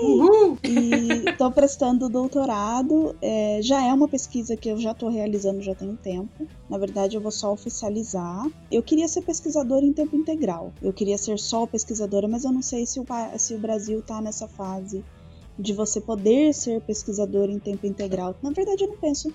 [0.04, 0.58] Uhul.
[0.64, 3.16] E tô prestando doutorado.
[3.22, 6.48] É, já é uma pesquisa que eu já tô realizando já tem um tempo.
[6.70, 8.48] Na verdade, eu vou só oficializar.
[8.72, 10.72] Eu queria ser pesquisadora em tempo integral.
[10.82, 13.06] Eu queria ser só pesquisadora, mas eu não sei se o,
[13.38, 15.04] se o Brasil tá nessa fase
[15.58, 18.36] de você poder ser pesquisador em tempo integral.
[18.42, 19.32] Na verdade, eu não penso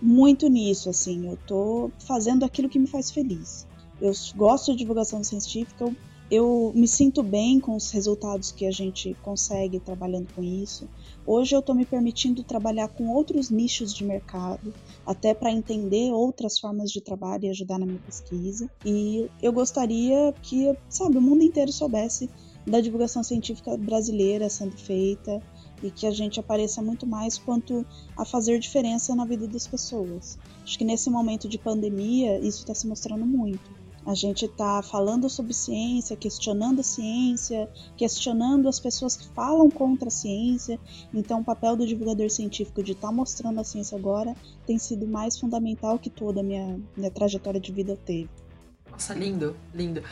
[0.00, 1.28] muito nisso, assim.
[1.28, 3.66] Eu tô fazendo aquilo que me faz feliz.
[4.00, 5.94] Eu gosto de divulgação científica, eu,
[6.30, 10.88] eu me sinto bem com os resultados que a gente consegue trabalhando com isso.
[11.26, 14.72] Hoje eu estou me permitindo trabalhar com outros nichos de mercado,
[15.04, 18.70] até para entender outras formas de trabalho e ajudar na minha pesquisa.
[18.84, 22.30] E eu gostaria que, sabe, o mundo inteiro soubesse
[22.66, 25.42] da divulgação científica brasileira sendo feita,
[25.82, 30.38] e que a gente apareça muito mais quanto a fazer diferença na vida das pessoas.
[30.62, 33.80] Acho que nesse momento de pandemia isso está se mostrando muito.
[34.04, 40.08] A gente está falando sobre ciência, questionando a ciência, questionando as pessoas que falam contra
[40.08, 40.80] a ciência.
[41.12, 44.34] Então, o papel do divulgador científico de estar tá mostrando a ciência agora
[44.66, 48.30] tem sido mais fundamental que toda a minha, minha trajetória de vida teve.
[48.90, 50.02] Nossa, lindo, lindo.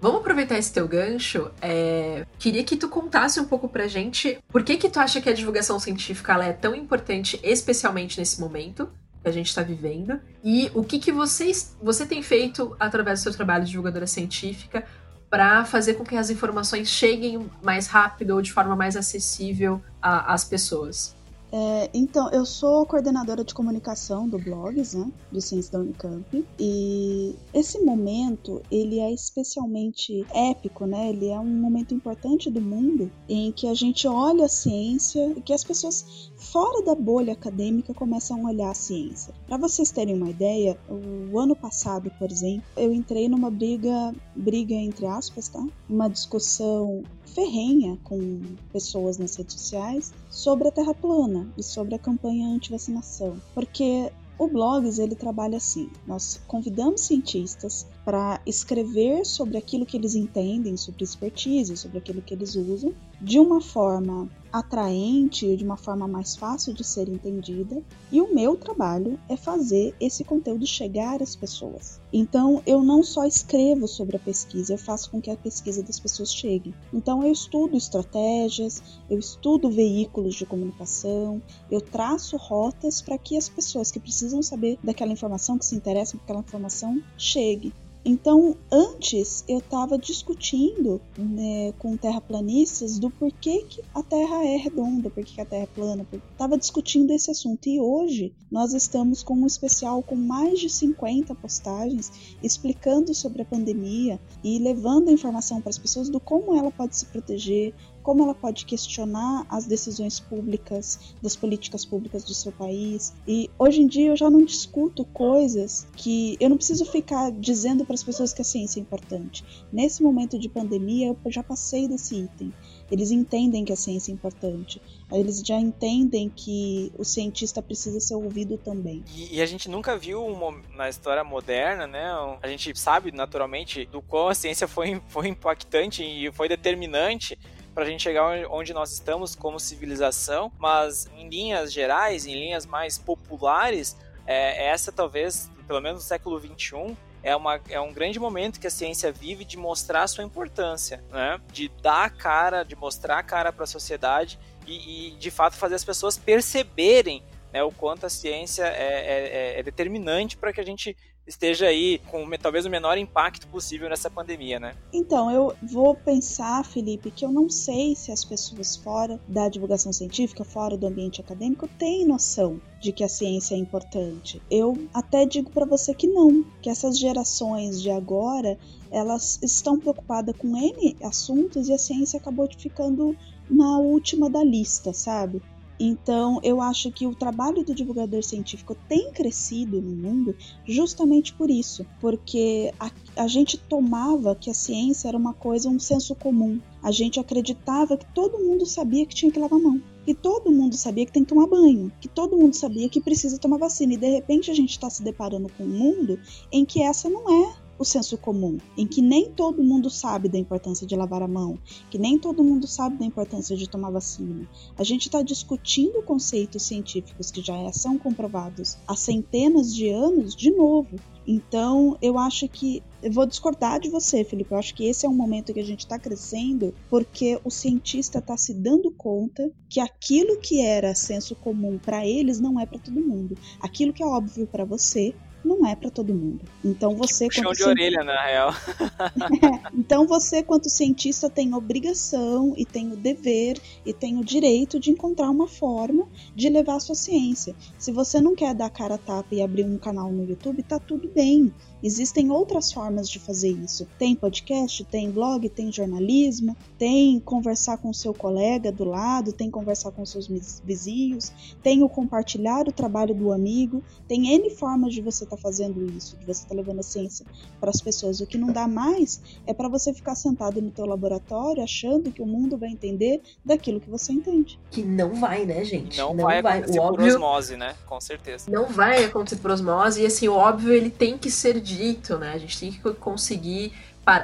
[0.00, 1.50] Vamos aproveitar esse teu gancho.
[1.60, 2.24] É...
[2.38, 5.32] Queria que tu contasse um pouco pra gente por que que tu acha que a
[5.32, 8.88] divulgação científica é tão importante, especialmente nesse momento
[9.22, 13.24] que a gente está vivendo, e o que que vocês, você tem feito através do
[13.24, 14.84] seu trabalho de divulgadora científica
[15.28, 20.44] para fazer com que as informações cheguem mais rápido ou de forma mais acessível às
[20.44, 21.17] pessoas.
[21.50, 27.34] É, então, eu sou coordenadora de comunicação do Blogs, né, de Ciência da Unicamp, e
[27.54, 33.50] esse momento, ele é especialmente épico, né, ele é um momento importante do mundo em
[33.50, 38.46] que a gente olha a ciência e que as pessoas fora da bolha acadêmica começam
[38.46, 39.32] a olhar a ciência.
[39.46, 44.74] Para vocês terem uma ideia, o ano passado, por exemplo, eu entrei numa briga, briga
[44.74, 45.64] entre aspas, tá?
[45.88, 47.02] Uma discussão
[47.38, 48.40] ferrenha com
[48.72, 54.48] pessoas nas redes sociais sobre a Terra plana e sobre a campanha anti-vacinação, porque o
[54.48, 61.04] Blogs ele trabalha assim: nós convidamos cientistas para escrever sobre aquilo que eles entendem, sobre
[61.04, 66.72] expertise, sobre aquilo que eles usam, de uma forma atraente, de uma forma mais fácil
[66.72, 72.00] de ser entendida, e o meu trabalho é fazer esse conteúdo chegar às pessoas.
[72.10, 76.00] Então, eu não só escrevo sobre a pesquisa, eu faço com que a pesquisa das
[76.00, 76.74] pessoas chegue.
[76.94, 83.50] Então, eu estudo estratégias, eu estudo veículos de comunicação, eu traço rotas para que as
[83.50, 87.70] pessoas que precisam saber daquela informação, que se interessam por aquela informação, chegue.
[88.04, 95.10] Então, antes eu estava discutindo né, com terraplanistas do porquê que a Terra é redonda,
[95.10, 96.06] porquê que a Terra é plana.
[96.32, 101.34] Estava discutindo esse assunto e hoje nós estamos com um especial com mais de 50
[101.34, 106.70] postagens explicando sobre a pandemia e levando a informação para as pessoas do como ela
[106.70, 112.52] pode se proteger, como ela pode questionar as decisões públicas, das políticas públicas do seu
[112.52, 113.12] país.
[113.26, 117.84] E hoje em dia eu já não discuto coisas que eu não preciso ficar dizendo
[117.84, 119.44] para as pessoas que a ciência é importante.
[119.72, 122.52] Nesse momento de pandemia eu já passei desse item.
[122.90, 124.80] Eles entendem que a ciência é importante.
[125.12, 129.04] Eles já entendem que o cientista precisa ser ouvido também.
[129.14, 132.08] E, e a gente nunca viu uma, na história moderna, né?
[132.42, 137.38] A gente sabe naturalmente do quão a ciência foi, foi impactante e foi determinante
[137.78, 142.66] para a gente chegar onde nós estamos como civilização, mas em linhas gerais, em linhas
[142.66, 148.18] mais populares, é, essa talvez, pelo menos no século XXI, é, uma, é um grande
[148.18, 151.40] momento que a ciência vive de mostrar sua importância, né?
[151.52, 155.54] de dar a cara, de mostrar a cara para a sociedade e, e, de fato,
[155.54, 160.60] fazer as pessoas perceberem né, o quanto a ciência é, é, é determinante para que
[160.60, 160.96] a gente
[161.28, 164.74] esteja aí com talvez o menor impacto possível nessa pandemia, né?
[164.92, 169.92] Então, eu vou pensar, Felipe, que eu não sei se as pessoas fora da divulgação
[169.92, 174.40] científica, fora do ambiente acadêmico, têm noção de que a ciência é importante.
[174.50, 178.58] Eu até digo para você que não, que essas gerações de agora,
[178.90, 183.14] elas estão preocupadas com N assuntos e a ciência acabou ficando
[183.50, 185.42] na última da lista, sabe?
[185.80, 190.36] Então, eu acho que o trabalho do divulgador científico tem crescido no mundo
[190.66, 195.78] justamente por isso, porque a, a gente tomava que a ciência era uma coisa, um
[195.78, 196.60] senso comum.
[196.82, 200.50] A gente acreditava que todo mundo sabia que tinha que lavar a mão que todo
[200.50, 203.92] mundo sabia que tem que tomar banho, que todo mundo sabia que precisa tomar vacina,
[203.92, 206.18] e de repente a gente está se deparando com um mundo
[206.50, 210.38] em que essa não é o senso comum, em que nem todo mundo sabe da
[210.38, 211.58] importância de lavar a mão,
[211.90, 214.48] que nem todo mundo sabe da importância de tomar vacina.
[214.76, 220.50] A gente está discutindo conceitos científicos que já são comprovados há centenas de anos de
[220.50, 220.96] novo.
[221.26, 222.82] Então, eu acho que.
[223.02, 224.50] Eu vou discordar de você, Felipe.
[224.50, 228.18] Eu acho que esse é um momento que a gente está crescendo porque o cientista
[228.18, 232.78] está se dando conta que aquilo que era senso comum para eles não é para
[232.78, 233.36] todo mundo.
[233.60, 236.44] Aquilo que é óbvio para você não é para todo mundo.
[236.64, 238.50] Então você tipo, de orelha, na real.
[239.42, 244.78] é, então você, quanto cientista, tem obrigação e tem o dever e tem o direito
[244.78, 247.54] de encontrar uma forma de levar a sua ciência.
[247.78, 250.78] Se você não quer dar cara a tapa e abrir um canal no YouTube, tá
[250.78, 251.52] tudo bem.
[251.82, 253.86] Existem outras formas de fazer isso.
[253.98, 259.50] Tem podcast, tem blog, tem jornalismo, tem conversar com o seu colega do lado, tem
[259.50, 260.28] conversar com seus
[260.64, 261.32] vizinhos,
[261.62, 265.84] tem o compartilhar o trabalho do amigo, tem N formas de você estar tá fazendo
[265.96, 267.24] isso, de você estar tá levando a ciência
[267.60, 268.20] para as pessoas.
[268.20, 272.22] O que não dá mais é para você ficar sentado no teu laboratório achando que
[272.22, 274.58] o mundo vai entender daquilo que você entende.
[274.70, 275.96] Que não vai, né, gente?
[275.96, 277.06] Não, não vai, vai acontecer o óbvio...
[277.06, 277.74] por osmose, né?
[277.86, 278.50] Com certeza.
[278.50, 282.32] Não vai acontecer por osmose e assim, o óbvio ele tem que ser dito, né?
[282.32, 283.72] A gente tem que conseguir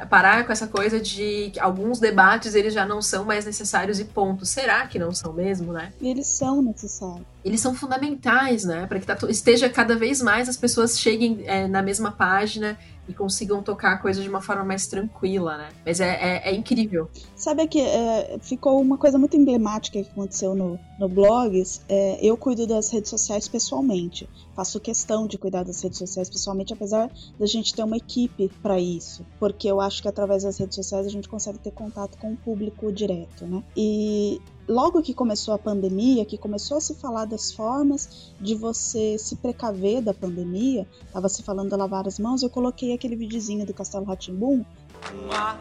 [0.09, 4.05] parar com essa coisa de que alguns debates eles já não são mais necessários e
[4.05, 4.47] ponto.
[4.47, 5.92] Será que não são mesmo, né?
[6.01, 7.26] Eles são necessários.
[7.45, 8.86] Eles são fundamentais, né?
[8.86, 12.78] Para que tá, esteja cada vez mais as pessoas cheguem é, na mesma página
[13.09, 15.68] e consigam tocar a coisa de uma forma mais tranquila, né?
[15.84, 17.09] Mas é, é, é incrível.
[17.36, 21.82] Sabe que é, ficou uma coisa muito emblemática que aconteceu no, no blogs.
[21.88, 24.28] É, eu cuido das redes sociais pessoalmente.
[24.55, 28.78] Faço questão de cuidar das redes sociais pessoalmente, apesar da gente ter uma equipe para
[28.80, 29.24] isso.
[29.38, 32.36] Porque eu acho que através das redes sociais a gente consegue ter contato com o
[32.36, 33.62] público direto, né?
[33.76, 39.17] E logo que começou a pandemia, que começou a se falar das formas de você
[39.19, 43.67] se precaver da pandemia, tava se falando de lavar as mãos, eu coloquei aquele videozinho
[43.67, 44.65] do Castelo Ratimbum.
[45.12, 45.59] Uma,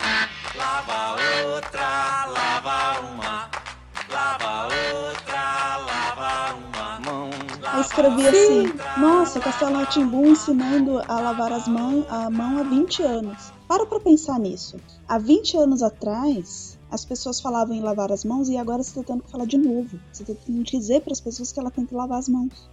[0.56, 1.22] lava
[1.56, 3.50] outra, lava uma,
[4.10, 7.30] lava outra, lava uma mão.
[7.76, 13.04] Eu escrevi assim: Nossa, Castelo Ratimbum ensinando a lavar as mãos, a mão há 20
[13.04, 13.52] anos.
[13.68, 14.78] Para pra pensar nisso.
[15.08, 19.02] Há 20 anos atrás, as pessoas falavam em lavar as mãos e agora você está
[19.02, 20.00] tendo que falar de novo.
[20.12, 22.70] Você está tendo que dizer para as pessoas que ela tem que lavar as mãos.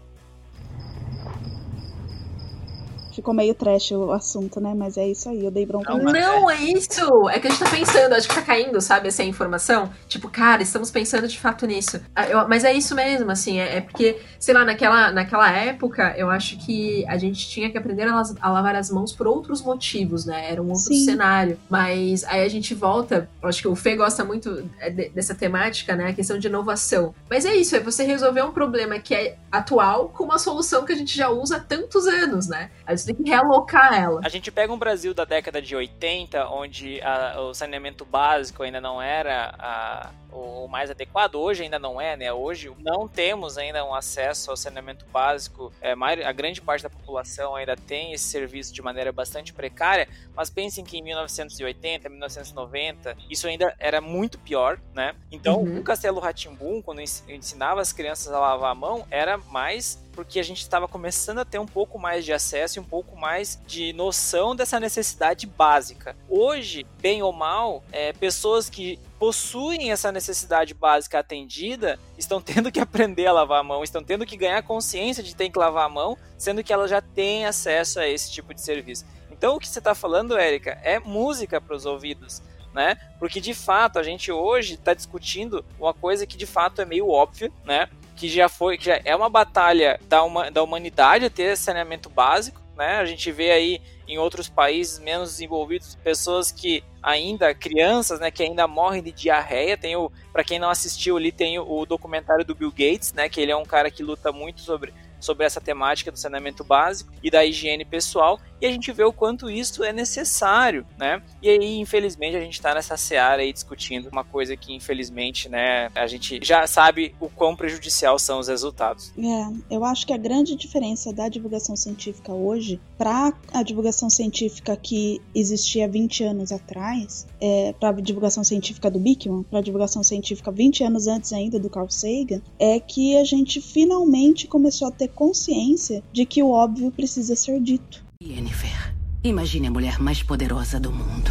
[3.20, 4.72] Ficou meio trash o assunto, né?
[4.74, 5.94] Mas é isso aí, eu dei bronca.
[5.94, 7.28] Não, não, é isso!
[7.28, 9.90] É que a gente tá pensando, acho que tá caindo, sabe, essa informação.
[10.08, 12.00] Tipo, cara, estamos pensando de fato nisso.
[12.16, 16.14] Ah, eu, mas é isso mesmo, assim, é, é, porque, sei lá, naquela, naquela época,
[16.16, 19.60] eu acho que a gente tinha que aprender a, a lavar as mãos por outros
[19.60, 20.50] motivos, né?
[20.50, 21.04] Era um outro Sim.
[21.04, 21.58] cenário.
[21.68, 26.08] Mas aí a gente volta, acho que o Fê gosta muito é, dessa temática, né?
[26.08, 27.14] A questão de inovação.
[27.28, 30.92] Mas é isso, é você resolver um problema que é atual com uma solução que
[30.92, 32.70] a gente já usa há tantos anos, né?
[32.86, 34.20] A gente tem que realocar ela.
[34.24, 38.80] A gente pega um Brasil da década de 80, onde a, o saneamento básico ainda
[38.80, 41.37] não era a, o mais adequado.
[41.37, 42.33] Hoje ainda não é, né?
[42.33, 45.72] Hoje não temos ainda um acesso ao saneamento básico.
[45.81, 45.93] É,
[46.24, 50.85] a grande parte da população ainda tem esse serviço de maneira bastante precária, mas pensem
[50.85, 55.14] que em 1980, 1990, isso ainda era muito pior, né?
[55.31, 55.78] Então, uhum.
[55.78, 60.43] o Castelo Ratimbum, quando ensinava as crianças a lavar a mão, era mais porque a
[60.43, 63.93] gente estava começando a ter um pouco mais de acesso e um pouco mais de
[63.93, 66.16] noção dessa necessidade básica.
[66.28, 72.80] Hoje, bem ou mal, é, pessoas que possuem essa necessidade básica atendida estão tendo que
[72.80, 75.88] aprender a lavar a mão, estão tendo que ganhar consciência de ter que lavar a
[75.90, 79.04] mão, sendo que elas já têm acesso a esse tipo de serviço.
[79.30, 82.42] Então o que você está falando, Érica, é música para os ouvidos.
[82.72, 82.96] Né?
[83.18, 87.08] Porque de fato a gente hoje está discutindo uma coisa que de fato é meio
[87.08, 87.88] óbvia, né?
[88.14, 92.62] Que já foi, que já é uma batalha da, uma, da humanidade ter saneamento básico,
[92.81, 92.97] né?
[92.97, 98.43] A gente vê aí em outros países menos desenvolvidos pessoas que ainda crianças, né, que
[98.43, 99.76] ainda morrem de diarreia.
[99.76, 103.28] Tem o, para quem não assistiu ali, tem o, o documentário do Bill Gates, né,
[103.28, 107.12] que ele é um cara que luta muito sobre sobre essa temática do saneamento básico
[107.22, 111.22] e da higiene pessoal e a gente vê o quanto isso é necessário, né?
[111.42, 115.88] E aí, infelizmente, a gente está nessa seara aí discutindo uma coisa que, infelizmente, né,
[115.94, 119.12] a gente já sabe o quão prejudicial são os resultados.
[119.16, 124.76] É, eu acho que a grande diferença da divulgação científica hoje para a divulgação científica
[124.76, 130.02] que existia 20 anos atrás, é, para a divulgação científica do Bickman, para a divulgação
[130.02, 134.90] científica 20 anos antes ainda do Carl Sagan, é que a gente finalmente começou a
[134.90, 138.04] ter consciência de que o óbvio precisa ser dito.
[138.22, 138.94] Yennefer,
[139.24, 141.30] imagine a mulher mais poderosa do mundo.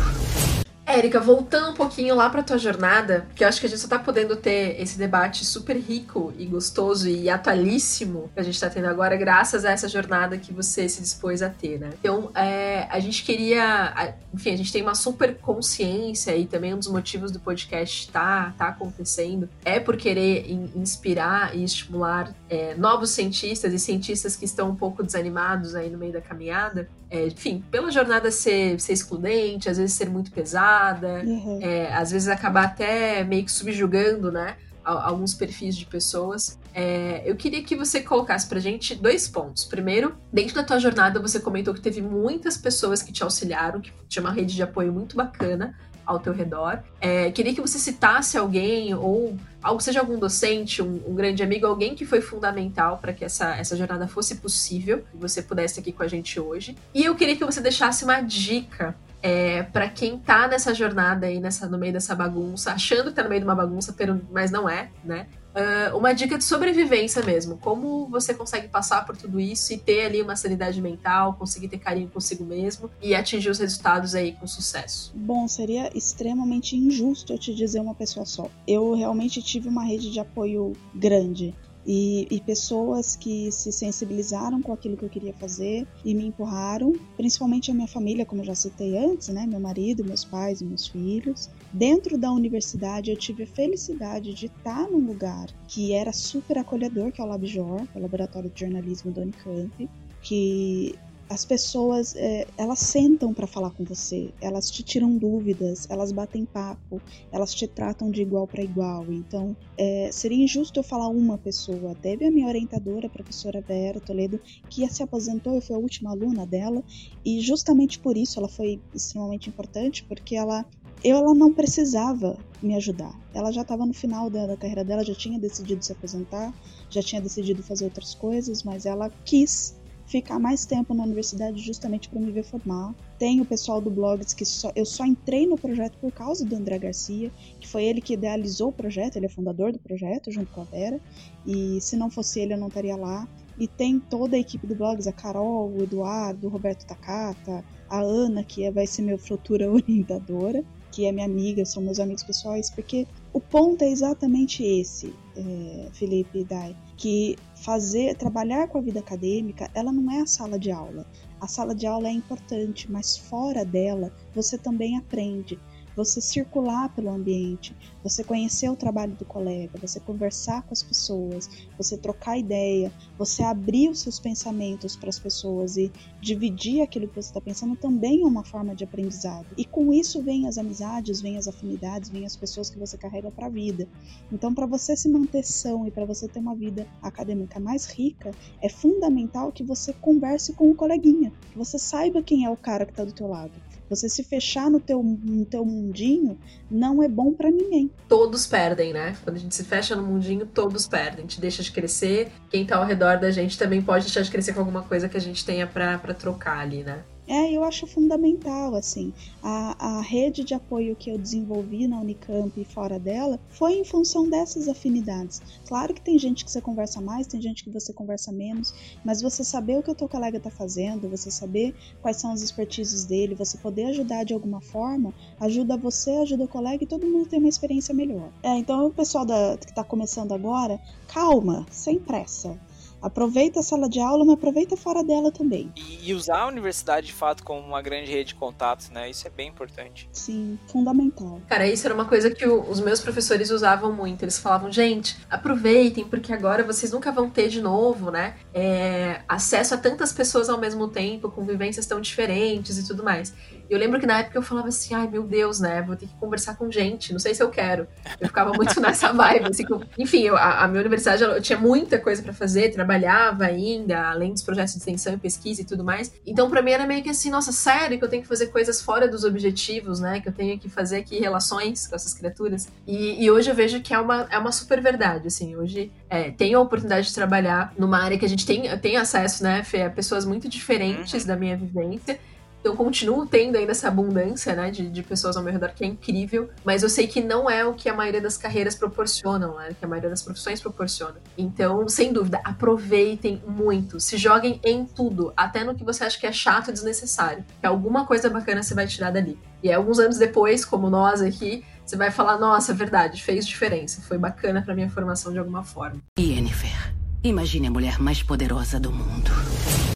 [0.90, 3.88] Érica, voltando um pouquinho lá para tua jornada, que eu acho que a gente só
[3.88, 8.72] tá podendo ter esse debate super rico e gostoso e atualíssimo que a gente tá
[8.72, 11.92] tendo agora, graças a essa jornada que você se dispôs a ter, né?
[12.00, 14.16] Então, é, a gente queria.
[14.34, 18.56] Enfim, a gente tem uma super consciência e também um dos motivos do podcast tá,
[18.58, 24.46] tá acontecendo é por querer in, inspirar e estimular é, novos cientistas e cientistas que
[24.46, 26.90] estão um pouco desanimados aí no meio da caminhada.
[27.10, 31.60] É, enfim, pela jornada ser, ser excludente, às vezes ser muito pesada, uhum.
[31.62, 34.58] é, às vezes acabar até meio que subjugando, né?
[34.84, 36.58] Alguns perfis de pessoas.
[36.74, 39.66] É, eu queria que você colocasse pra gente dois pontos.
[39.66, 43.92] Primeiro, dentro da tua jornada, você comentou que teve muitas pessoas que te auxiliaram, que
[44.08, 45.76] tinha uma rede de apoio muito bacana
[46.10, 46.80] ao teu redor.
[47.00, 51.68] É, queria que você citasse alguém ou algo, seja algum docente, um, um grande amigo,
[51.68, 55.92] alguém que foi fundamental para que essa, essa jornada fosse possível, que você pudesse aqui
[55.92, 56.76] com a gente hoje.
[56.94, 61.40] E eu queria que você deixasse uma dica é, para quem tá nessa jornada aí,
[61.40, 63.96] nessa, no meio dessa bagunça, achando que tá no meio de uma bagunça,
[64.32, 65.28] mas não é, né?
[65.50, 67.58] Uh, uma dica de sobrevivência mesmo.
[67.58, 71.80] Como você consegue passar por tudo isso e ter ali uma sanidade mental, conseguir ter
[71.80, 75.12] carinho consigo mesmo e atingir os resultados aí com sucesso?
[75.16, 78.50] Bom, seria extremamente injusto eu te dizer uma pessoa só.
[78.68, 81.56] Eu realmente tive uma rede de apoio grande
[81.92, 86.94] e, e, pessoas que se sensibilizaram com aquilo que eu queria fazer e me empurraram,
[87.18, 89.48] principalmente a minha família, como eu já citei antes, né?
[89.48, 91.50] Meu marido, meus pais meus filhos.
[91.74, 97.12] Dentro da universidade, eu tive a felicidade de estar num lugar que era super acolhedor,
[97.12, 99.90] que é o LabJOR, o Laboratório de Jornalismo do Unicamp,
[100.22, 100.94] que
[101.30, 106.44] as pessoas é, elas sentam para falar com você, elas te tiram dúvidas, elas batem
[106.44, 107.00] papo,
[107.32, 109.06] elas te tratam de igual para igual.
[109.10, 111.96] Então é, seria injusto eu falar uma pessoa.
[112.02, 116.10] Teve a minha orientadora, a professora Vera Toledo, que se aposentou, eu fui a última
[116.10, 116.84] aluna dela
[117.24, 120.66] e justamente por isso ela foi extremamente importante, porque ela
[121.04, 123.18] eu, ela não precisava me ajudar.
[123.34, 126.54] Ela já estava no final da, da, carreira dela, já tinha decidido se aposentar,
[126.90, 129.79] já tinha decidido fazer outras coisas, mas ela quis
[130.10, 132.96] ficar mais tempo na universidade justamente para me ver formar.
[133.20, 136.56] Tem o pessoal do Blogs que só, eu só entrei no projeto por causa do
[136.56, 140.52] André Garcia, que foi ele que idealizou o projeto, ele é fundador do projeto junto
[140.52, 141.00] com a Vera,
[141.46, 143.28] e se não fosse ele eu não estaria lá.
[143.60, 148.00] E tem toda a equipe do Blogs, a Carol, o Eduardo, o Roberto Takata, a
[148.00, 152.24] Ana, que é, vai ser minha futura orientadora, que é minha amiga, são meus amigos
[152.24, 158.78] pessoais, porque o ponto é exatamente esse, é, Felipe e Dai, que fazer, trabalhar com
[158.78, 161.06] a vida acadêmica, ela não é a sala de aula.
[161.40, 165.58] A sala de aula é importante, mas fora dela você também aprende
[166.00, 171.50] você circular pelo ambiente, você conhecer o trabalho do colega, você conversar com as pessoas,
[171.78, 175.92] você trocar ideia, você abrir os seus pensamentos para as pessoas e
[176.22, 179.48] dividir aquilo que você está pensando também é uma forma de aprendizado.
[179.58, 183.30] E com isso vem as amizades, vem as afinidades, vem as pessoas que você carrega
[183.30, 183.86] para a vida.
[184.32, 188.32] Então, para você se manter são e para você ter uma vida acadêmica mais rica,
[188.62, 192.86] é fundamental que você converse com o coleguinha, que você saiba quem é o cara
[192.86, 193.52] que está do teu lado.
[193.90, 196.38] Você se fechar no teu, no teu mundinho
[196.70, 197.90] não é bom para ninguém.
[198.08, 199.16] Todos perdem, né?
[199.24, 201.22] Quando a gente se fecha no mundinho, todos perdem.
[201.22, 202.32] Gente deixa de crescer.
[202.50, 205.18] Quem tá ao redor da gente também pode deixar de crescer com alguma coisa que
[205.18, 207.04] a gente tenha para trocar ali, né?
[207.30, 209.14] É, eu acho fundamental, assim.
[209.44, 213.86] A, a rede de apoio que eu desenvolvi na Unicamp e fora dela foi em
[213.86, 215.40] função dessas afinidades.
[215.68, 218.74] Claro que tem gente que você conversa mais, tem gente que você conversa menos,
[219.06, 222.42] mas você saber o que o teu colega está fazendo, você saber quais são as
[222.42, 227.06] expertises dele, você poder ajudar de alguma forma, ajuda você, ajuda o colega e todo
[227.06, 228.32] mundo tem uma experiência melhor.
[228.42, 232.58] É, então o pessoal da, que está começando agora, calma, sem pressa
[233.02, 235.72] Aproveita a sala de aula, mas aproveita fora dela também.
[235.76, 239.10] E, e, usar a universidade de fato como uma grande rede de contatos, né?
[239.10, 240.10] Isso é bem importante.
[240.12, 241.42] Sim, fundamental.
[241.48, 244.24] Cara, isso era uma coisa que o, os meus professores usavam muito.
[244.24, 248.36] Eles falavam, gente, aproveitem, porque agora vocês nunca vão ter de novo, né?
[248.54, 253.34] É, acesso a tantas pessoas ao mesmo tempo, com vivências tão diferentes e tudo mais.
[253.70, 255.82] Eu lembro que na época eu falava assim, ai meu Deus, né?
[255.82, 257.88] Vou ter que conversar com gente, não sei se eu quero.
[258.20, 259.48] Eu ficava muito nessa vibe.
[259.48, 262.72] Assim, que eu, enfim, eu, a, a, minha universidade eu tinha muita coisa para fazer,
[262.72, 266.12] trabalhava ainda, além dos projetos de extensão e pesquisa e tudo mais.
[266.26, 268.82] Então, para mim era meio que assim, nossa, sério que eu tenho que fazer coisas
[268.82, 270.20] fora dos objetivos, né?
[270.20, 272.68] Que eu tenho que fazer aqui relações com essas criaturas.
[272.88, 275.56] E, e hoje eu vejo que é uma, é uma super verdade, assim.
[275.56, 279.44] Hoje é, tenho a oportunidade de trabalhar numa área que a gente tem, tem acesso,
[279.44, 281.28] né, Fê, a pessoas muito diferentes uhum.
[281.28, 282.20] da minha vivência
[282.64, 285.88] eu continuo tendo ainda essa abundância, né, de, de pessoas ao meu redor que é
[285.88, 289.76] incrível, mas eu sei que não é o que a maioria das carreiras proporcionam, né,
[289.78, 291.16] que a maioria das profissões proporciona.
[291.38, 296.28] Então, sem dúvida, aproveitem muito, se joguem em tudo, até no que você acha que
[296.28, 299.38] é chato e desnecessário, que alguma coisa bacana você vai tirar dali.
[299.64, 304.02] E alguns anos depois, como nós aqui, você vai falar, nossa, é verdade, fez diferença,
[304.02, 306.00] foi bacana para minha formação de alguma forma.
[306.20, 306.94] Yennefer,
[307.24, 309.32] imagine a mulher mais poderosa do mundo.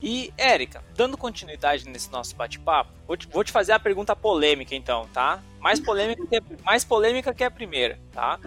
[0.01, 5.07] E, Érica, dando continuidade nesse nosso bate-papo, vou, vou te, fazer a pergunta polêmica, então,
[5.13, 5.41] tá?
[5.61, 8.37] Mais polêmica que, mais polêmica que a primeira, tá?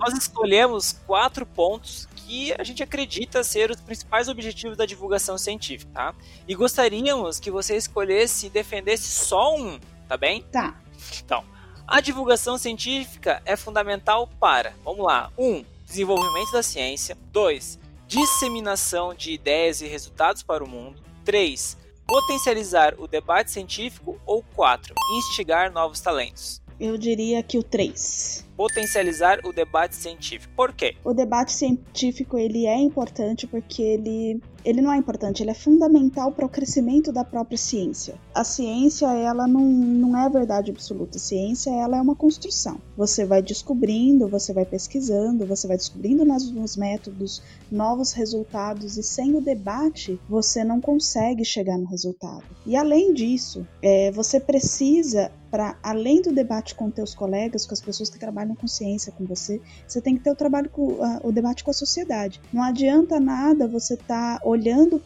[0.00, 5.92] Nós escolhemos quatro pontos que a gente acredita ser os principais objetivos da divulgação científica,
[5.92, 6.14] tá?
[6.46, 9.78] E gostaríamos que você escolhesse e defendesse só um,
[10.08, 10.42] tá bem?
[10.50, 10.74] Tá.
[11.22, 11.44] Então,
[11.86, 17.78] a divulgação científica é fundamental para, vamos lá, um, desenvolvimento da ciência, dois,
[18.08, 21.02] disseminação de ideias e resultados para o mundo.
[21.24, 21.76] 3.
[22.06, 24.18] Potencializar o debate científico.
[24.24, 24.94] Ou 4.
[25.18, 26.62] Instigar novos talentos.
[26.80, 30.52] Eu diria que o 3 potencializar o debate científico.
[30.56, 30.96] Por quê?
[31.04, 36.30] O debate científico ele é importante porque ele ele não é importante, ele é fundamental
[36.30, 38.16] para o crescimento da própria ciência.
[38.34, 41.16] A ciência, ela não, não é verdade absoluta.
[41.16, 42.78] A ciência, ela é uma construção.
[42.94, 47.42] Você vai descobrindo, você vai pesquisando, você vai descobrindo novos métodos,
[47.72, 52.44] novos resultados, e sem o debate, você não consegue chegar no resultado.
[52.66, 57.80] E além disso, é, você precisa para além do debate com teus colegas, com as
[57.80, 61.32] pessoas que trabalham com ciência com você, você tem que ter o trabalho com o
[61.32, 62.40] debate com a sociedade.
[62.52, 64.48] Não adianta nada você estar tá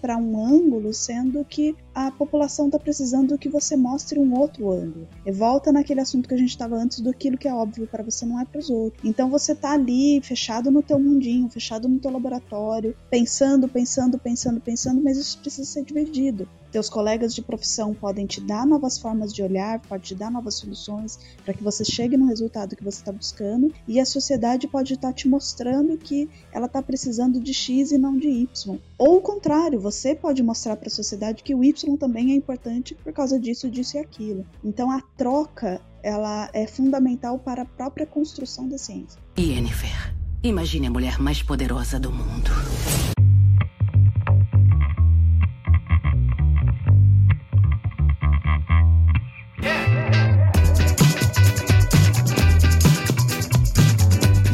[0.01, 5.09] para um ângulo, sendo que a população está precisando que você mostre um outro ângulo.
[5.27, 8.03] E volta naquele assunto que a gente estava antes do aquilo que é óbvio para
[8.03, 9.05] você não é para os outros.
[9.05, 14.61] Então você tá ali fechado no teu mundinho, fechado no teu laboratório, pensando, pensando, pensando,
[14.61, 16.49] pensando, mas isso precisa ser dividido.
[16.73, 20.55] Teus colegas de profissão podem te dar novas formas de olhar, pode te dar novas
[20.55, 24.95] soluções para que você chegue no resultado que você está buscando, e a sociedade pode
[24.95, 28.79] estar tá te mostrando que ela está precisando de X e não de Y.
[28.97, 32.95] Ou o contrário, você pode mostrar para a sociedade que o Y também é importante
[32.95, 34.47] por causa disso, disso e aquilo.
[34.65, 39.21] Então a troca ela é fundamental para a própria construção da ciência.
[39.39, 42.51] Yennefer, imagine a mulher mais poderosa do mundo.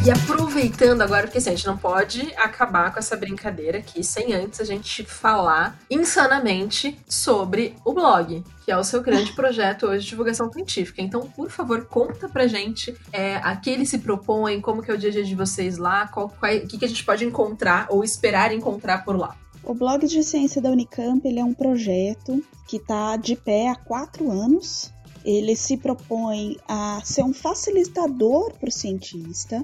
[0.09, 4.33] E aproveitando agora, porque assim, a gente não pode acabar com essa brincadeira aqui sem
[4.33, 10.05] antes a gente falar insanamente sobre o blog, que é o seu grande projeto hoje
[10.05, 10.99] de divulgação científica.
[10.99, 14.95] Então, por favor, conta pra gente é, a que ele se propõe, como que é
[14.95, 16.27] o dia a dia de vocês lá, o
[16.67, 19.37] que, que a gente pode encontrar ou esperar encontrar por lá.
[19.63, 23.75] O blog de ciência da Unicamp ele é um projeto que está de pé há
[23.75, 24.91] quatro anos.
[25.23, 29.63] Ele se propõe a ser um facilitador para o cientista,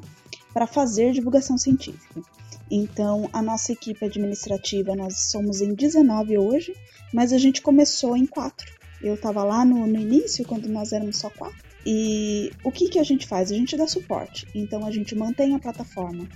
[0.53, 2.21] para fazer divulgação científica.
[2.69, 6.75] Então, a nossa equipe administrativa, nós somos em 19 hoje,
[7.13, 8.73] mas a gente começou em 4.
[9.01, 11.55] Eu estava lá no, no, início, quando nós éramos só 4.
[11.85, 13.51] E o que, que a gente faz?
[13.51, 14.47] A gente dá suporte.
[14.55, 16.27] Então, a gente mantém a plataforma.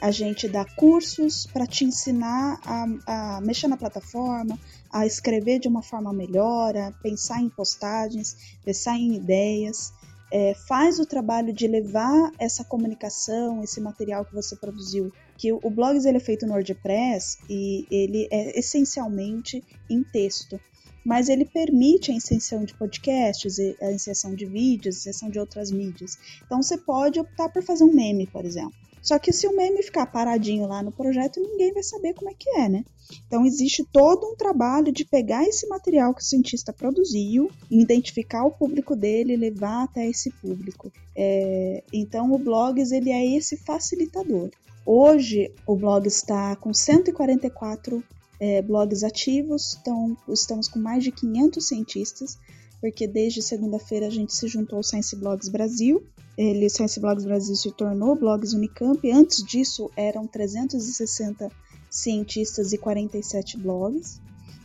[0.00, 4.58] A gente dá cursos para te ensinar a, a mexer na plataforma,
[4.90, 9.92] a escrever de uma forma melhor, a pensar em postagens, pensar em ideias
[10.30, 15.12] é, faz o trabalho de levar essa comunicação, esse material que você produziu.
[15.36, 20.60] Que o, Blogs ele é feito no WordPress e ele é essencialmente em texto
[21.04, 25.70] mas ele permite a inserção de podcasts, a inserção de vídeos, a inserção de outras
[25.70, 26.18] mídias.
[26.44, 28.74] Então você pode optar por fazer um meme, por exemplo.
[29.06, 32.34] Só que se o meme ficar paradinho lá no projeto, ninguém vai saber como é
[32.34, 32.84] que é, né?
[33.24, 38.50] Então existe todo um trabalho de pegar esse material que o cientista produziu, identificar o
[38.50, 40.92] público dele levar até esse público.
[41.14, 44.50] É, então o Blogs ele é esse facilitador.
[44.84, 48.02] Hoje o blog está com 144
[48.40, 52.38] é, blogs ativos, então estamos com mais de 500 cientistas,
[52.80, 56.04] porque desde segunda-feira a gente se juntou ao Science Blogs Brasil
[56.36, 59.10] ele, Science Blogs Brasil se tornou Blogs Unicamp.
[59.10, 61.50] Antes disso, eram 360
[61.90, 64.20] cientistas e 47 blogs.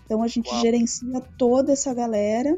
[0.05, 0.61] Então a gente Uau.
[0.61, 2.57] gerencia toda essa galera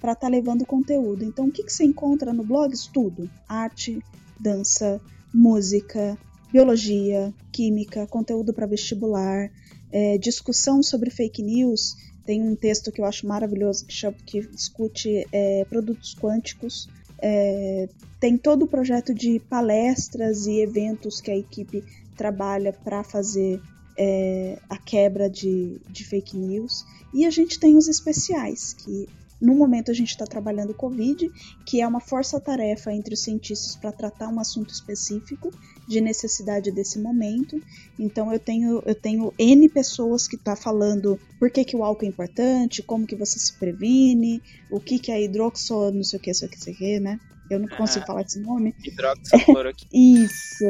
[0.00, 1.24] para estar tá levando conteúdo.
[1.24, 2.86] Então o que, que você encontra no blogs?
[2.86, 4.02] Tudo: arte,
[4.40, 5.00] dança,
[5.32, 6.16] música,
[6.50, 9.50] biologia, química, conteúdo para vestibular,
[9.92, 11.96] é, discussão sobre fake news.
[12.24, 16.88] Tem um texto que eu acho maravilhoso que, chama, que discute é, produtos quânticos.
[17.20, 17.88] É,
[18.20, 21.84] tem todo o projeto de palestras e eventos que a equipe
[22.16, 23.60] trabalha para fazer
[23.96, 26.84] é, a quebra de, de fake news.
[27.12, 29.08] E a gente tem os especiais, que
[29.40, 31.30] no momento a gente está trabalhando Covid,
[31.66, 35.50] que é uma força-tarefa entre os cientistas para tratar um assunto específico
[35.86, 37.60] de necessidade desse momento.
[37.98, 42.06] Então eu tenho eu tenho N pessoas que tá falando por que, que o álcool
[42.06, 46.22] é importante, como que você se previne, o que que é hidroxo, não sei o
[46.22, 47.20] que, sei o que, sei o que, né?
[47.54, 48.74] Eu não consigo ah, falar esse nome.
[49.92, 50.64] Isso.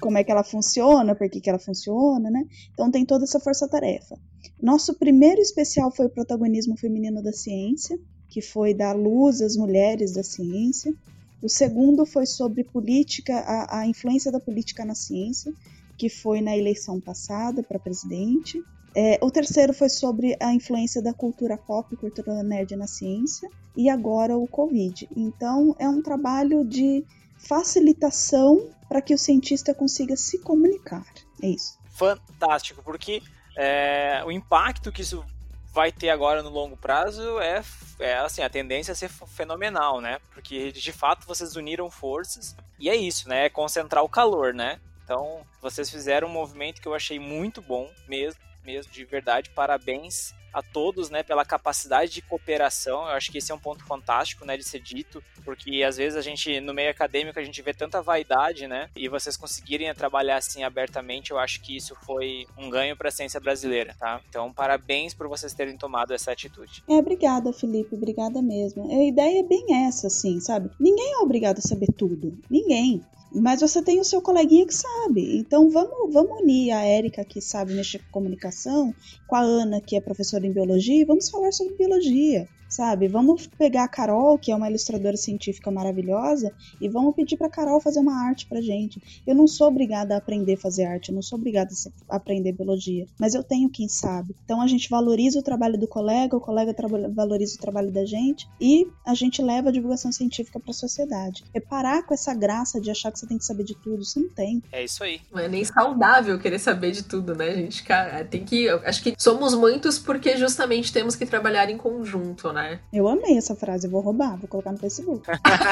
[0.00, 2.44] Como é que ela funciona, por que, que ela funciona, né?
[2.72, 4.18] Então tem toda essa força-tarefa.
[4.60, 7.98] Nosso primeiro especial foi o protagonismo feminino da ciência,
[8.28, 10.92] que foi dar luz às mulheres da ciência.
[11.40, 15.52] O segundo foi sobre política, a, a influência da política na ciência,
[15.96, 18.62] que foi na eleição passada para presidente.
[18.94, 23.88] É, o terceiro foi sobre a influência da cultura pop, cultura nerd na ciência, e
[23.88, 25.08] agora o Covid.
[25.16, 27.04] Então, é um trabalho de
[27.38, 31.04] facilitação para que o cientista consiga se comunicar.
[31.42, 31.78] É isso.
[31.90, 33.22] Fantástico, porque
[33.56, 35.24] é, o impacto que isso
[35.72, 37.62] vai ter agora no longo prazo é
[38.00, 40.18] é assim, a tendência é ser fenomenal, né?
[40.32, 43.46] Porque de fato vocês uniram forças e é isso, né?
[43.46, 44.80] É concentrar o calor, né?
[45.04, 49.50] Então, vocês fizeram um movimento que eu achei muito bom mesmo, mesmo de verdade.
[49.50, 53.02] Parabéns a todos, né, pela capacidade de cooperação.
[53.02, 56.16] Eu acho que esse é um ponto fantástico, né, de ser dito, porque às vezes
[56.16, 60.36] a gente no meio acadêmico a gente vê tanta vaidade, né, e vocês conseguirem trabalhar
[60.36, 64.20] assim abertamente, eu acho que isso foi um ganho para a ciência brasileira, tá?
[64.28, 66.82] Então, parabéns por vocês terem tomado essa atitude.
[66.88, 68.90] É, obrigada, Felipe, obrigada mesmo.
[68.90, 70.70] A ideia é bem essa, assim, sabe?
[70.80, 72.38] Ninguém é obrigado a saber tudo.
[72.50, 73.04] Ninguém.
[73.32, 75.38] Mas você tem o seu coleguinha que sabe.
[75.38, 78.94] Então vamos, vamos unir a Érica, que sabe mexer com comunicação,
[79.26, 83.08] com a Ana, que é professora em biologia, e vamos falar sobre biologia sabe?
[83.08, 87.80] Vamos pegar a Carol, que é uma ilustradora científica maravilhosa, e vamos pedir para Carol
[87.80, 89.00] fazer uma arte pra gente.
[89.26, 91.70] Eu não sou obrigada a aprender a fazer arte, eu não sou obrigada
[92.08, 94.34] a aprender biologia, mas eu tenho quem sabe.
[94.44, 96.74] Então a gente valoriza o trabalho do colega, o colega
[97.14, 101.44] valoriza o trabalho da gente e a gente leva a divulgação científica para a sociedade.
[101.54, 104.20] É parar com essa graça de achar que você tem que saber de tudo, você
[104.20, 104.62] não tem.
[104.72, 105.20] É isso aí.
[105.32, 107.82] Não é nem saudável querer saber de tudo, né, gente?
[107.82, 112.57] Cara, tem que, acho que somos muitos porque justamente temos que trabalhar em conjunto, né?
[112.62, 112.80] Né?
[112.92, 115.26] Eu amei essa frase, eu vou roubar, vou colocar no Facebook.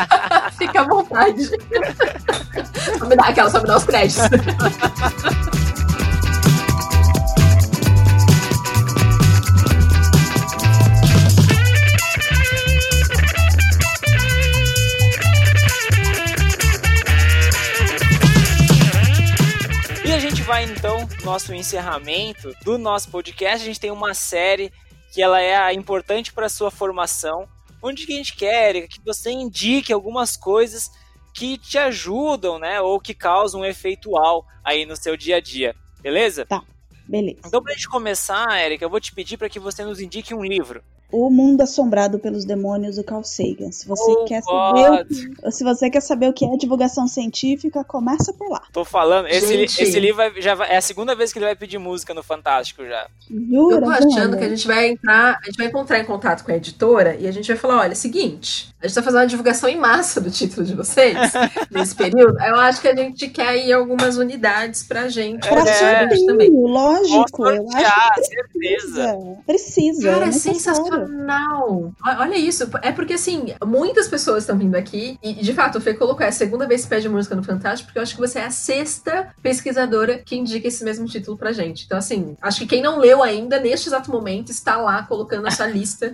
[0.57, 1.45] Fica à vontade.
[2.99, 4.25] só me dá aquela, só me dá os créditos.
[20.05, 23.63] E a gente vai então nosso encerramento do nosso podcast.
[23.63, 24.73] A gente tem uma série
[25.17, 27.49] que ela é importante para sua formação,
[27.83, 30.91] onde que a gente quer que você indique algumas coisas
[31.33, 35.41] que te ajudam, né, ou que causam um efeito uau aí no seu dia a
[35.41, 36.45] dia, beleza?
[36.45, 36.63] Tá,
[37.09, 37.41] beleza.
[37.47, 40.45] Então, pra gente começar, Erika, eu vou te pedir para que você nos indique um
[40.45, 40.85] livro.
[41.11, 43.71] O Mundo Assombrado pelos Demônios do Carl Sagan.
[43.71, 47.07] Se você, oh, quer saber o que, se você quer saber o que é divulgação
[47.07, 48.63] científica, começa por lá.
[48.73, 51.57] Tô falando, esse, esse livro vai, já vai, é a segunda vez que ele vai
[51.57, 53.09] pedir música no Fantástico já.
[53.31, 56.45] Jura, Eu tô achando que a gente vai entrar, a gente vai entrar em contato
[56.45, 59.21] com a editora e a gente vai falar, olha, é seguinte, a gente tá fazendo
[59.21, 61.17] uma divulgação em massa do título de vocês
[61.71, 62.39] nesse período.
[62.41, 65.47] Eu acho que a gente quer aí algumas unidades pra gente.
[65.49, 66.51] Pra é, também.
[66.51, 69.17] Lógico, eu acho que certeza.
[69.47, 70.11] Precisa.
[70.11, 71.93] Cara, é, é sensacional sensacional.
[72.05, 72.69] Olha isso.
[72.83, 75.19] É porque, assim, muitas pessoas estão vindo aqui.
[75.23, 76.25] E, de fato, o Fê colocou.
[76.25, 78.47] É a segunda vez que pede música no Fantástico, porque eu acho que você é
[78.47, 81.85] a sexta pesquisadora que indica esse mesmo título pra gente.
[81.85, 85.67] Então, assim, acho que quem não leu ainda, neste exato momento, está lá colocando essa
[85.67, 86.13] lista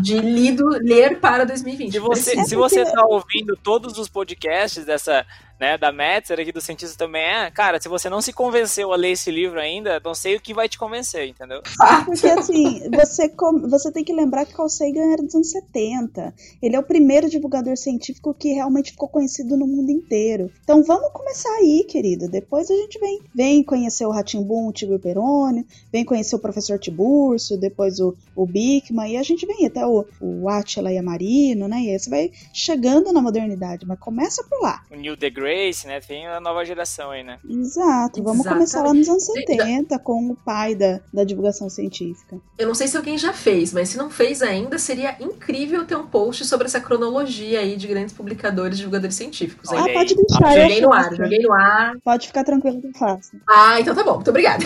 [0.00, 1.92] de lido, ler para 2020.
[2.14, 5.26] Se você, se você tá ouvindo todos os podcasts dessa
[5.60, 8.96] né, da Metzer aqui do cientista também é, cara, se você não se convenceu a
[8.96, 11.62] ler esse livro ainda, não sei o que vai te convencer, entendeu?
[12.06, 13.30] Porque assim, você,
[13.68, 16.34] você tem que lembrar que Carl Sagan era dos anos 70.
[16.62, 20.50] Ele é o primeiro divulgador científico que realmente ficou conhecido no mundo inteiro.
[20.64, 22.28] Então vamos começar aí, querido.
[22.28, 26.78] Depois a gente vem, vem conhecer o Ratimbum, o Tibio Peroni, vem conhecer o professor
[26.78, 31.02] Tiburcio, depois o, o Bickman, e a gente vem até o, o Attila e a
[31.02, 31.82] Marino, né?
[31.82, 34.82] E aí você vai chegando na modernidade, mas começa por lá.
[34.90, 36.00] O Neil deGrasse Grace, né?
[36.00, 37.38] Tem a nova geração aí, né?
[37.48, 38.22] Exato.
[38.22, 38.48] Vamos Exatamente.
[38.48, 42.38] começar lá nos anos 70 com o pai da, da divulgação científica.
[42.56, 45.96] Eu não sei se alguém já fez, mas se não fez ainda, seria incrível ter
[45.96, 49.68] um post sobre essa cronologia aí de grandes publicadores divulgadores científicos.
[49.72, 50.44] Ah, pode deixar.
[50.44, 51.96] Ah, joguei no ar, joguei no ar.
[52.04, 53.32] Pode ficar tranquilo que eu faço.
[53.48, 54.14] Ah, então tá bom.
[54.14, 54.64] Muito obrigada.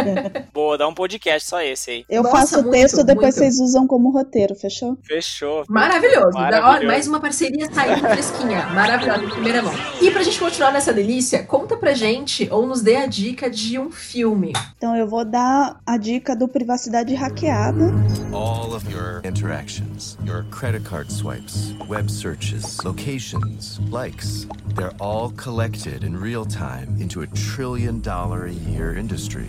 [0.52, 2.04] Boa, dá um podcast só esse aí.
[2.10, 3.38] Eu Nossa, faço o texto, muito, depois muito.
[3.38, 4.98] vocês usam como roteiro, fechou?
[5.02, 5.64] Fechou.
[5.66, 6.32] Maravilhoso.
[6.34, 6.86] Maravilhoso.
[6.86, 8.66] mais uma parceria saindo fresquinha.
[8.66, 9.72] Maravilhosa, em primeira mão.
[10.02, 13.78] E pra gente continuar nessa delícia, conta pra gente ou nos dê a dica de
[13.78, 14.52] um filme.
[14.76, 17.92] Então eu vou dar a dica do Privacidade Hackeada.
[18.32, 26.02] All of your interactions, your credit card swipes, web searches, locations, likes, they're all collected
[26.04, 29.46] in real time into a trillion dollar a year industry.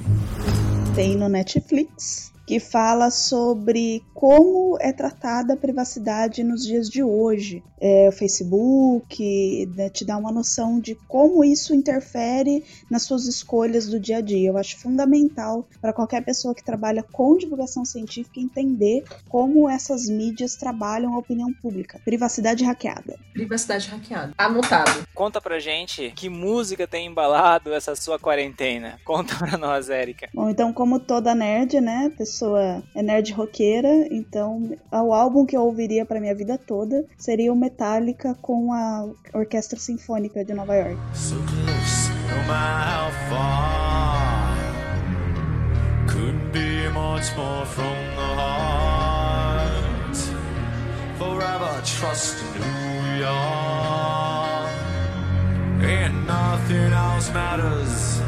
[0.93, 7.61] Tem no Netflix que fala sobre como é tratada a privacidade nos dias de hoje.
[7.79, 13.87] É, o Facebook né, te dá uma noção de como isso interfere nas suas escolhas
[13.87, 14.49] do dia a dia.
[14.49, 20.55] Eu acho fundamental para qualquer pessoa que trabalha com divulgação científica entender como essas mídias
[20.55, 21.99] trabalham a opinião pública.
[22.03, 23.19] Privacidade hackeada.
[23.33, 24.33] Privacidade hackeada.
[24.37, 25.05] Anotado.
[25.13, 28.99] Conta pra gente que música tem embalado essa sua quarentena.
[29.03, 30.29] Conta pra nós, Érica.
[30.33, 35.57] Bom, então, como toda nerd, né, pessoa pessoa é nerd roqueira, então o álbum que
[35.57, 40.75] eu ouviria para minha vida toda seria o Metallica com a Orquestra Sinfônica de Nova
[40.75, 40.97] York.
[41.15, 44.55] So close, no how far,
[46.53, 48.77] be much more from the heart.
[51.99, 54.69] trust in New York.
[55.79, 58.26] And nothing else matters.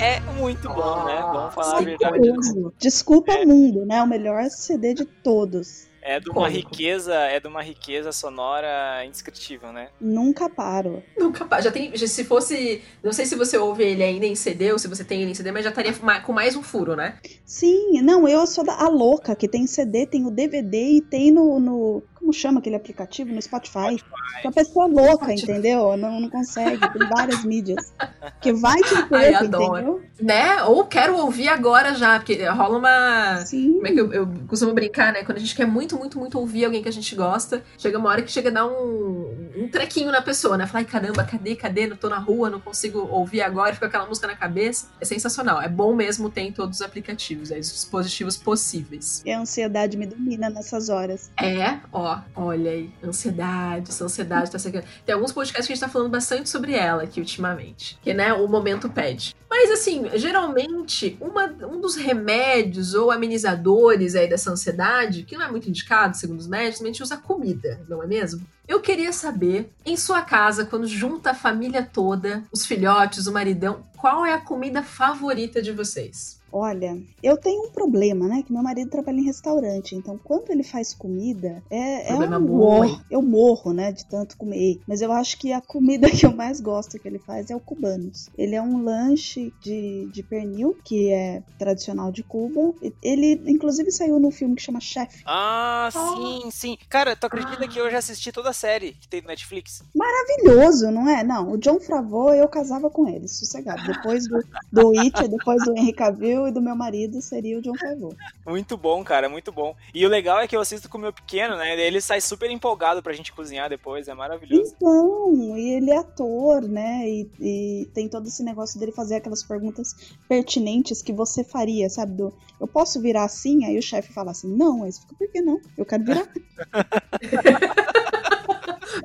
[0.00, 1.20] É muito bom, né?
[1.32, 2.28] Vamos falar a Desculpa, verdade.
[2.54, 2.74] mundo.
[2.78, 4.02] Desculpa mundo, né?
[4.02, 5.86] O melhor CD de todos.
[6.02, 6.68] É de uma Cômico.
[6.70, 9.88] riqueza, é de uma riqueza sonora indescritível, né?
[10.00, 11.02] Nunca paro.
[11.18, 14.36] Nunca pa- já tem, já- se fosse, não sei se você ouve ele ainda em
[14.36, 15.92] CD ou se você tem ele em CD, mas já estaria
[16.24, 17.18] com mais um furo, né?
[17.44, 21.32] Sim, não, eu sou da, a louca, que tem CD, tem o DVD e tem
[21.32, 23.32] no, no- como chama aquele aplicativo?
[23.32, 24.02] No Spotify.
[24.42, 25.42] Que a pessoa é louca, Spotify.
[25.42, 25.96] entendeu?
[25.96, 27.94] Não, não consegue, tem várias mídias.
[28.40, 28.94] Que vai te
[29.36, 29.76] adoro.
[29.78, 30.02] entendeu?
[30.20, 30.62] Né?
[30.64, 33.74] Ou quero ouvir agora já, porque rola uma Sim.
[33.74, 35.22] Como é que eu, eu costumo brincar, né?
[35.22, 38.08] Quando a gente quer muito, muito, muito ouvir alguém que a gente gosta, chega uma
[38.10, 40.66] hora que chega a dar um, um trequinho na pessoa, né?
[40.66, 41.86] Fala, ai caramba, cadê, cadê?
[41.86, 44.88] Não tô na rua, não consigo ouvir agora, fica aquela música na cabeça.
[45.00, 45.62] É sensacional.
[45.62, 49.22] É bom mesmo ter em todos os aplicativos, é, os dispositivos possíveis.
[49.24, 51.30] E a ansiedade me domina nessas horas.
[51.40, 54.84] É, ó, olha aí, ansiedade, essa ansiedade tá secando.
[55.04, 58.32] Tem alguns podcasts que a gente tá falando bastante sobre ela aqui ultimamente, que, né,
[58.32, 59.34] o momento pede.
[59.48, 65.50] Mas, assim, geralmente, uma- um dos remédios ou amenizadores aí dessa ansiedade, que não é
[65.50, 68.46] muito indicado, segundo os médicos, a gente usa comida, não é mesmo?
[68.68, 73.86] Eu queria saber, em sua casa, quando junta a família toda, os filhotes, o maridão,
[73.96, 76.35] qual é a comida favorita de vocês?
[76.52, 78.42] Olha, eu tenho um problema, né?
[78.42, 83.00] Que meu marido trabalha em restaurante, então quando ele faz comida, é, é um morro.
[83.10, 83.92] Eu morro, né?
[83.92, 84.80] De tanto comer.
[84.86, 87.60] Mas eu acho que a comida que eu mais gosto que ele faz é o
[87.60, 88.28] cubanos.
[88.36, 92.74] Ele é um lanche de, de pernil, que é tradicional de Cuba.
[93.02, 95.22] Ele, inclusive, saiu num filme que chama Chef.
[95.26, 96.78] Ah, sim, sim.
[96.88, 99.82] Cara, tu acredita que eu já assisti toda a série que tem no Netflix?
[99.94, 101.22] Maravilhoso, não é?
[101.22, 103.82] Não, o John Favreau, eu casava com ele, sossegado.
[103.86, 104.42] Depois do,
[104.72, 108.12] do It, depois do Henry Cavill e do meu marido, seria o John Favreau.
[108.44, 109.76] Muito bom, cara, muito bom.
[109.94, 111.80] E o legal é que eu assisto com o meu pequeno, né?
[111.80, 114.74] Ele sai super empolgado pra gente cozinhar depois, é maravilhoso.
[114.76, 117.08] Então, e ele é ator, né?
[117.08, 119.94] E, e tem todo esse negócio dele fazer aquelas perguntas
[120.28, 122.16] pertinentes que você faria, sabe?
[122.16, 123.64] Do, eu posso virar assim?
[123.64, 125.60] Aí o chefe fala assim, não, aí você fica, por que não?
[125.76, 126.26] Eu quero virar.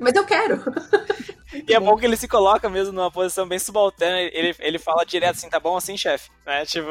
[0.00, 0.62] Mas eu quero!
[1.68, 4.20] E é bom que ele se coloca mesmo numa posição bem subalterna.
[4.20, 6.30] Ele, ele fala direto assim, tá bom assim, chefe?
[6.46, 6.64] Né?
[6.64, 6.88] Tipo,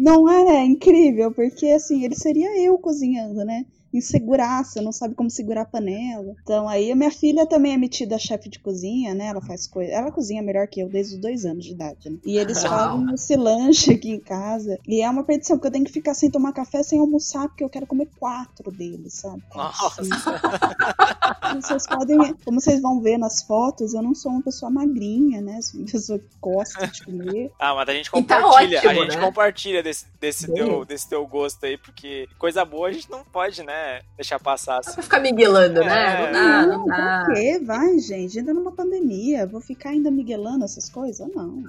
[0.00, 3.64] Não é, é incrível, porque assim, ele seria eu cozinhando, né?
[3.96, 6.34] Inseguraça, não sabe como segurar a panela.
[6.42, 9.26] Então aí a minha filha também é metida a chefe de cozinha, né?
[9.26, 9.92] Ela faz coisa.
[9.92, 12.18] Ela cozinha melhor que eu desde os dois anos de idade, né?
[12.24, 14.78] E eles fazem esse lanche aqui em casa.
[14.86, 17.64] E é uma perdição, porque eu tenho que ficar sem tomar café, sem almoçar, porque
[17.64, 19.42] eu quero comer quatro deles, sabe?
[19.54, 20.02] Nossa.
[21.42, 25.40] Como vocês podem, como vocês vão ver nas fotos, eu não sou uma pessoa magrinha,
[25.40, 25.60] né?
[25.62, 27.52] Sou uma pessoa que gosta de comer.
[27.58, 29.24] Ah, mas a gente tá compartilha, ótimo, a gente né?
[29.24, 33.62] compartilha desse, desse, teu, desse teu gosto aí, porque coisa boa a gente não pode,
[33.62, 33.85] né,
[34.16, 34.92] deixar passar Dá assim.
[34.94, 36.14] pra ficar miguelando, né?
[36.16, 36.22] É.
[36.26, 37.26] Não dá, não Por dá.
[37.34, 37.60] quê?
[37.64, 38.38] Vai, gente.
[38.38, 39.46] Ainda numa pandemia.
[39.46, 41.26] Vou ficar ainda miguelando essas coisas?
[41.34, 41.62] Não.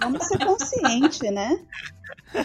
[0.00, 1.58] Vamos ser consciente, né?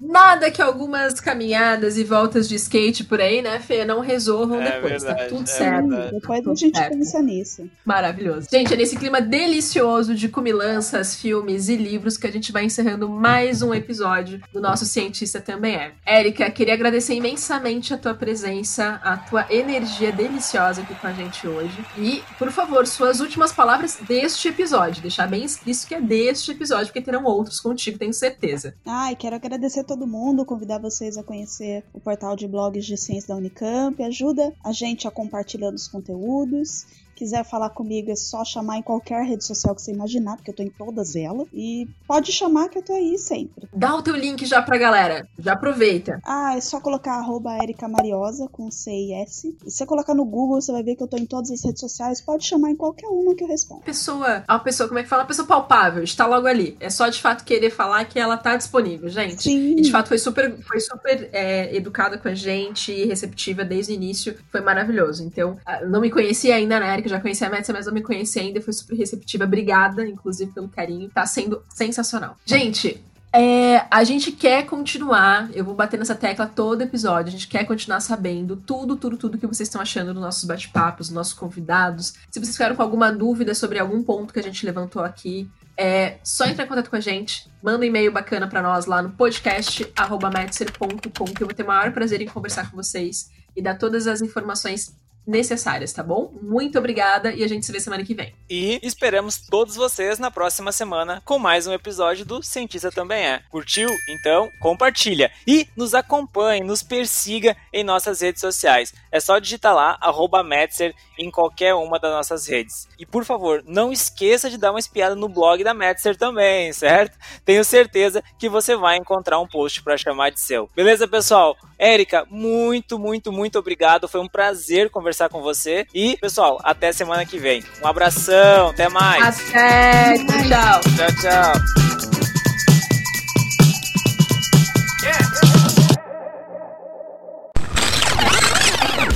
[0.00, 4.72] Nada que algumas caminhadas e voltas de skate por aí, né, Fê, não resolvam É
[4.72, 5.02] depois.
[5.02, 5.88] tá verdade, tudo é certo.
[5.88, 6.12] verdade.
[6.14, 6.92] Depois a Tudo gente certo.
[6.92, 7.70] pensa nisso.
[7.84, 8.48] Maravilhoso.
[8.50, 13.08] Gente, é nesse clima delicioso de comilanças, filmes e livros que a gente vai encerrando
[13.08, 15.92] mais um episódio do nosso Cientista Também É.
[16.04, 21.48] Érica, queria agradecer imensamente a tua presença, a tua energia deliciosa aqui com a gente
[21.48, 21.84] hoje.
[21.98, 25.02] E, por favor, suas últimas palavras deste episódio.
[25.02, 28.76] Deixar bem explícito que é deste episódio, porque terão outros contigo, tenho certeza.
[28.86, 32.96] Ai, quero agradecer a todo mundo, convidar vocês a conhecer o portal de blogs de
[32.96, 34.00] ciência da Unicamp.
[34.00, 36.86] Ajuda a gente a compartilhando os conteúdos.
[37.16, 40.54] Quiser falar comigo é só chamar em qualquer rede social que você imaginar, porque eu
[40.54, 41.48] tô em todas elas.
[41.52, 43.66] E pode chamar que eu tô aí sempre.
[43.74, 45.26] Dá o teu link já pra galera.
[45.38, 46.20] Já aproveita.
[46.22, 49.56] Ah, é só colocar arroba Erika Mariosa com C e S.
[49.64, 51.64] E se você colocar no Google, você vai ver que eu tô em todas as
[51.64, 52.20] redes sociais.
[52.20, 53.80] Pode chamar em qualquer uma que eu respondo.
[53.80, 55.24] pessoa, a pessoa, como é que fala?
[55.24, 56.76] Pessoa palpável, está logo ali.
[56.80, 59.42] É só de fato querer falar que ela tá disponível, gente.
[59.42, 59.76] Sim.
[59.78, 63.92] E de fato foi super, foi super é, educada com a gente e receptiva desde
[63.92, 64.36] o início.
[64.52, 65.24] Foi maravilhoso.
[65.24, 67.05] Então, ah, não me conhecia ainda, né, Erika?
[67.08, 68.60] Já conhecia a Metsa, mas não me conhecia ainda.
[68.60, 69.44] Foi super receptiva.
[69.44, 71.08] Obrigada, inclusive, pelo carinho.
[71.08, 72.36] Tá sendo sensacional.
[72.44, 73.02] Gente,
[73.38, 77.64] é, a gente quer continuar, eu vou bater nessa tecla todo episódio, a gente quer
[77.64, 82.14] continuar sabendo tudo, tudo, tudo que vocês estão achando dos nossos bate-papos, dos nossos convidados.
[82.30, 86.16] Se vocês ficaram com alguma dúvida sobre algum ponto que a gente levantou aqui, é
[86.24, 89.10] só entrar em contato com a gente, manda um e-mail bacana pra nós lá no
[89.10, 94.06] podcast@metzer.com que eu vou ter o maior prazer em conversar com vocês e dar todas
[94.06, 94.96] as informações
[95.26, 96.32] necessárias, tá bom?
[96.40, 98.32] Muito obrigada e a gente se vê semana que vem.
[98.48, 103.42] E esperamos todos vocês na próxima semana com mais um episódio do Cientista Também É.
[103.50, 103.88] Curtiu?
[104.08, 108.94] Então compartilha e nos acompanhe, nos persiga em nossas redes sociais.
[109.10, 109.98] É só digitar lá,
[110.44, 112.88] Metzer, em qualquer uma das nossas redes.
[112.98, 117.18] E por favor, não esqueça de dar uma espiada no blog da Metzer também, certo?
[117.44, 120.70] Tenho certeza que você vai encontrar um post para chamar de seu.
[120.74, 121.56] Beleza, pessoal?
[121.78, 124.08] Érica, muito, muito, muito obrigado.
[124.08, 125.86] Foi um prazer conversar com você.
[125.94, 127.64] E, pessoal, até semana que vem.
[127.82, 129.40] Um abração, até mais.
[129.50, 130.80] Até, tchau.
[130.96, 131.52] Tchau, tchau.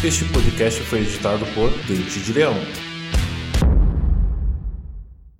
[0.03, 2.55] Este podcast foi editado por Dente de Leão.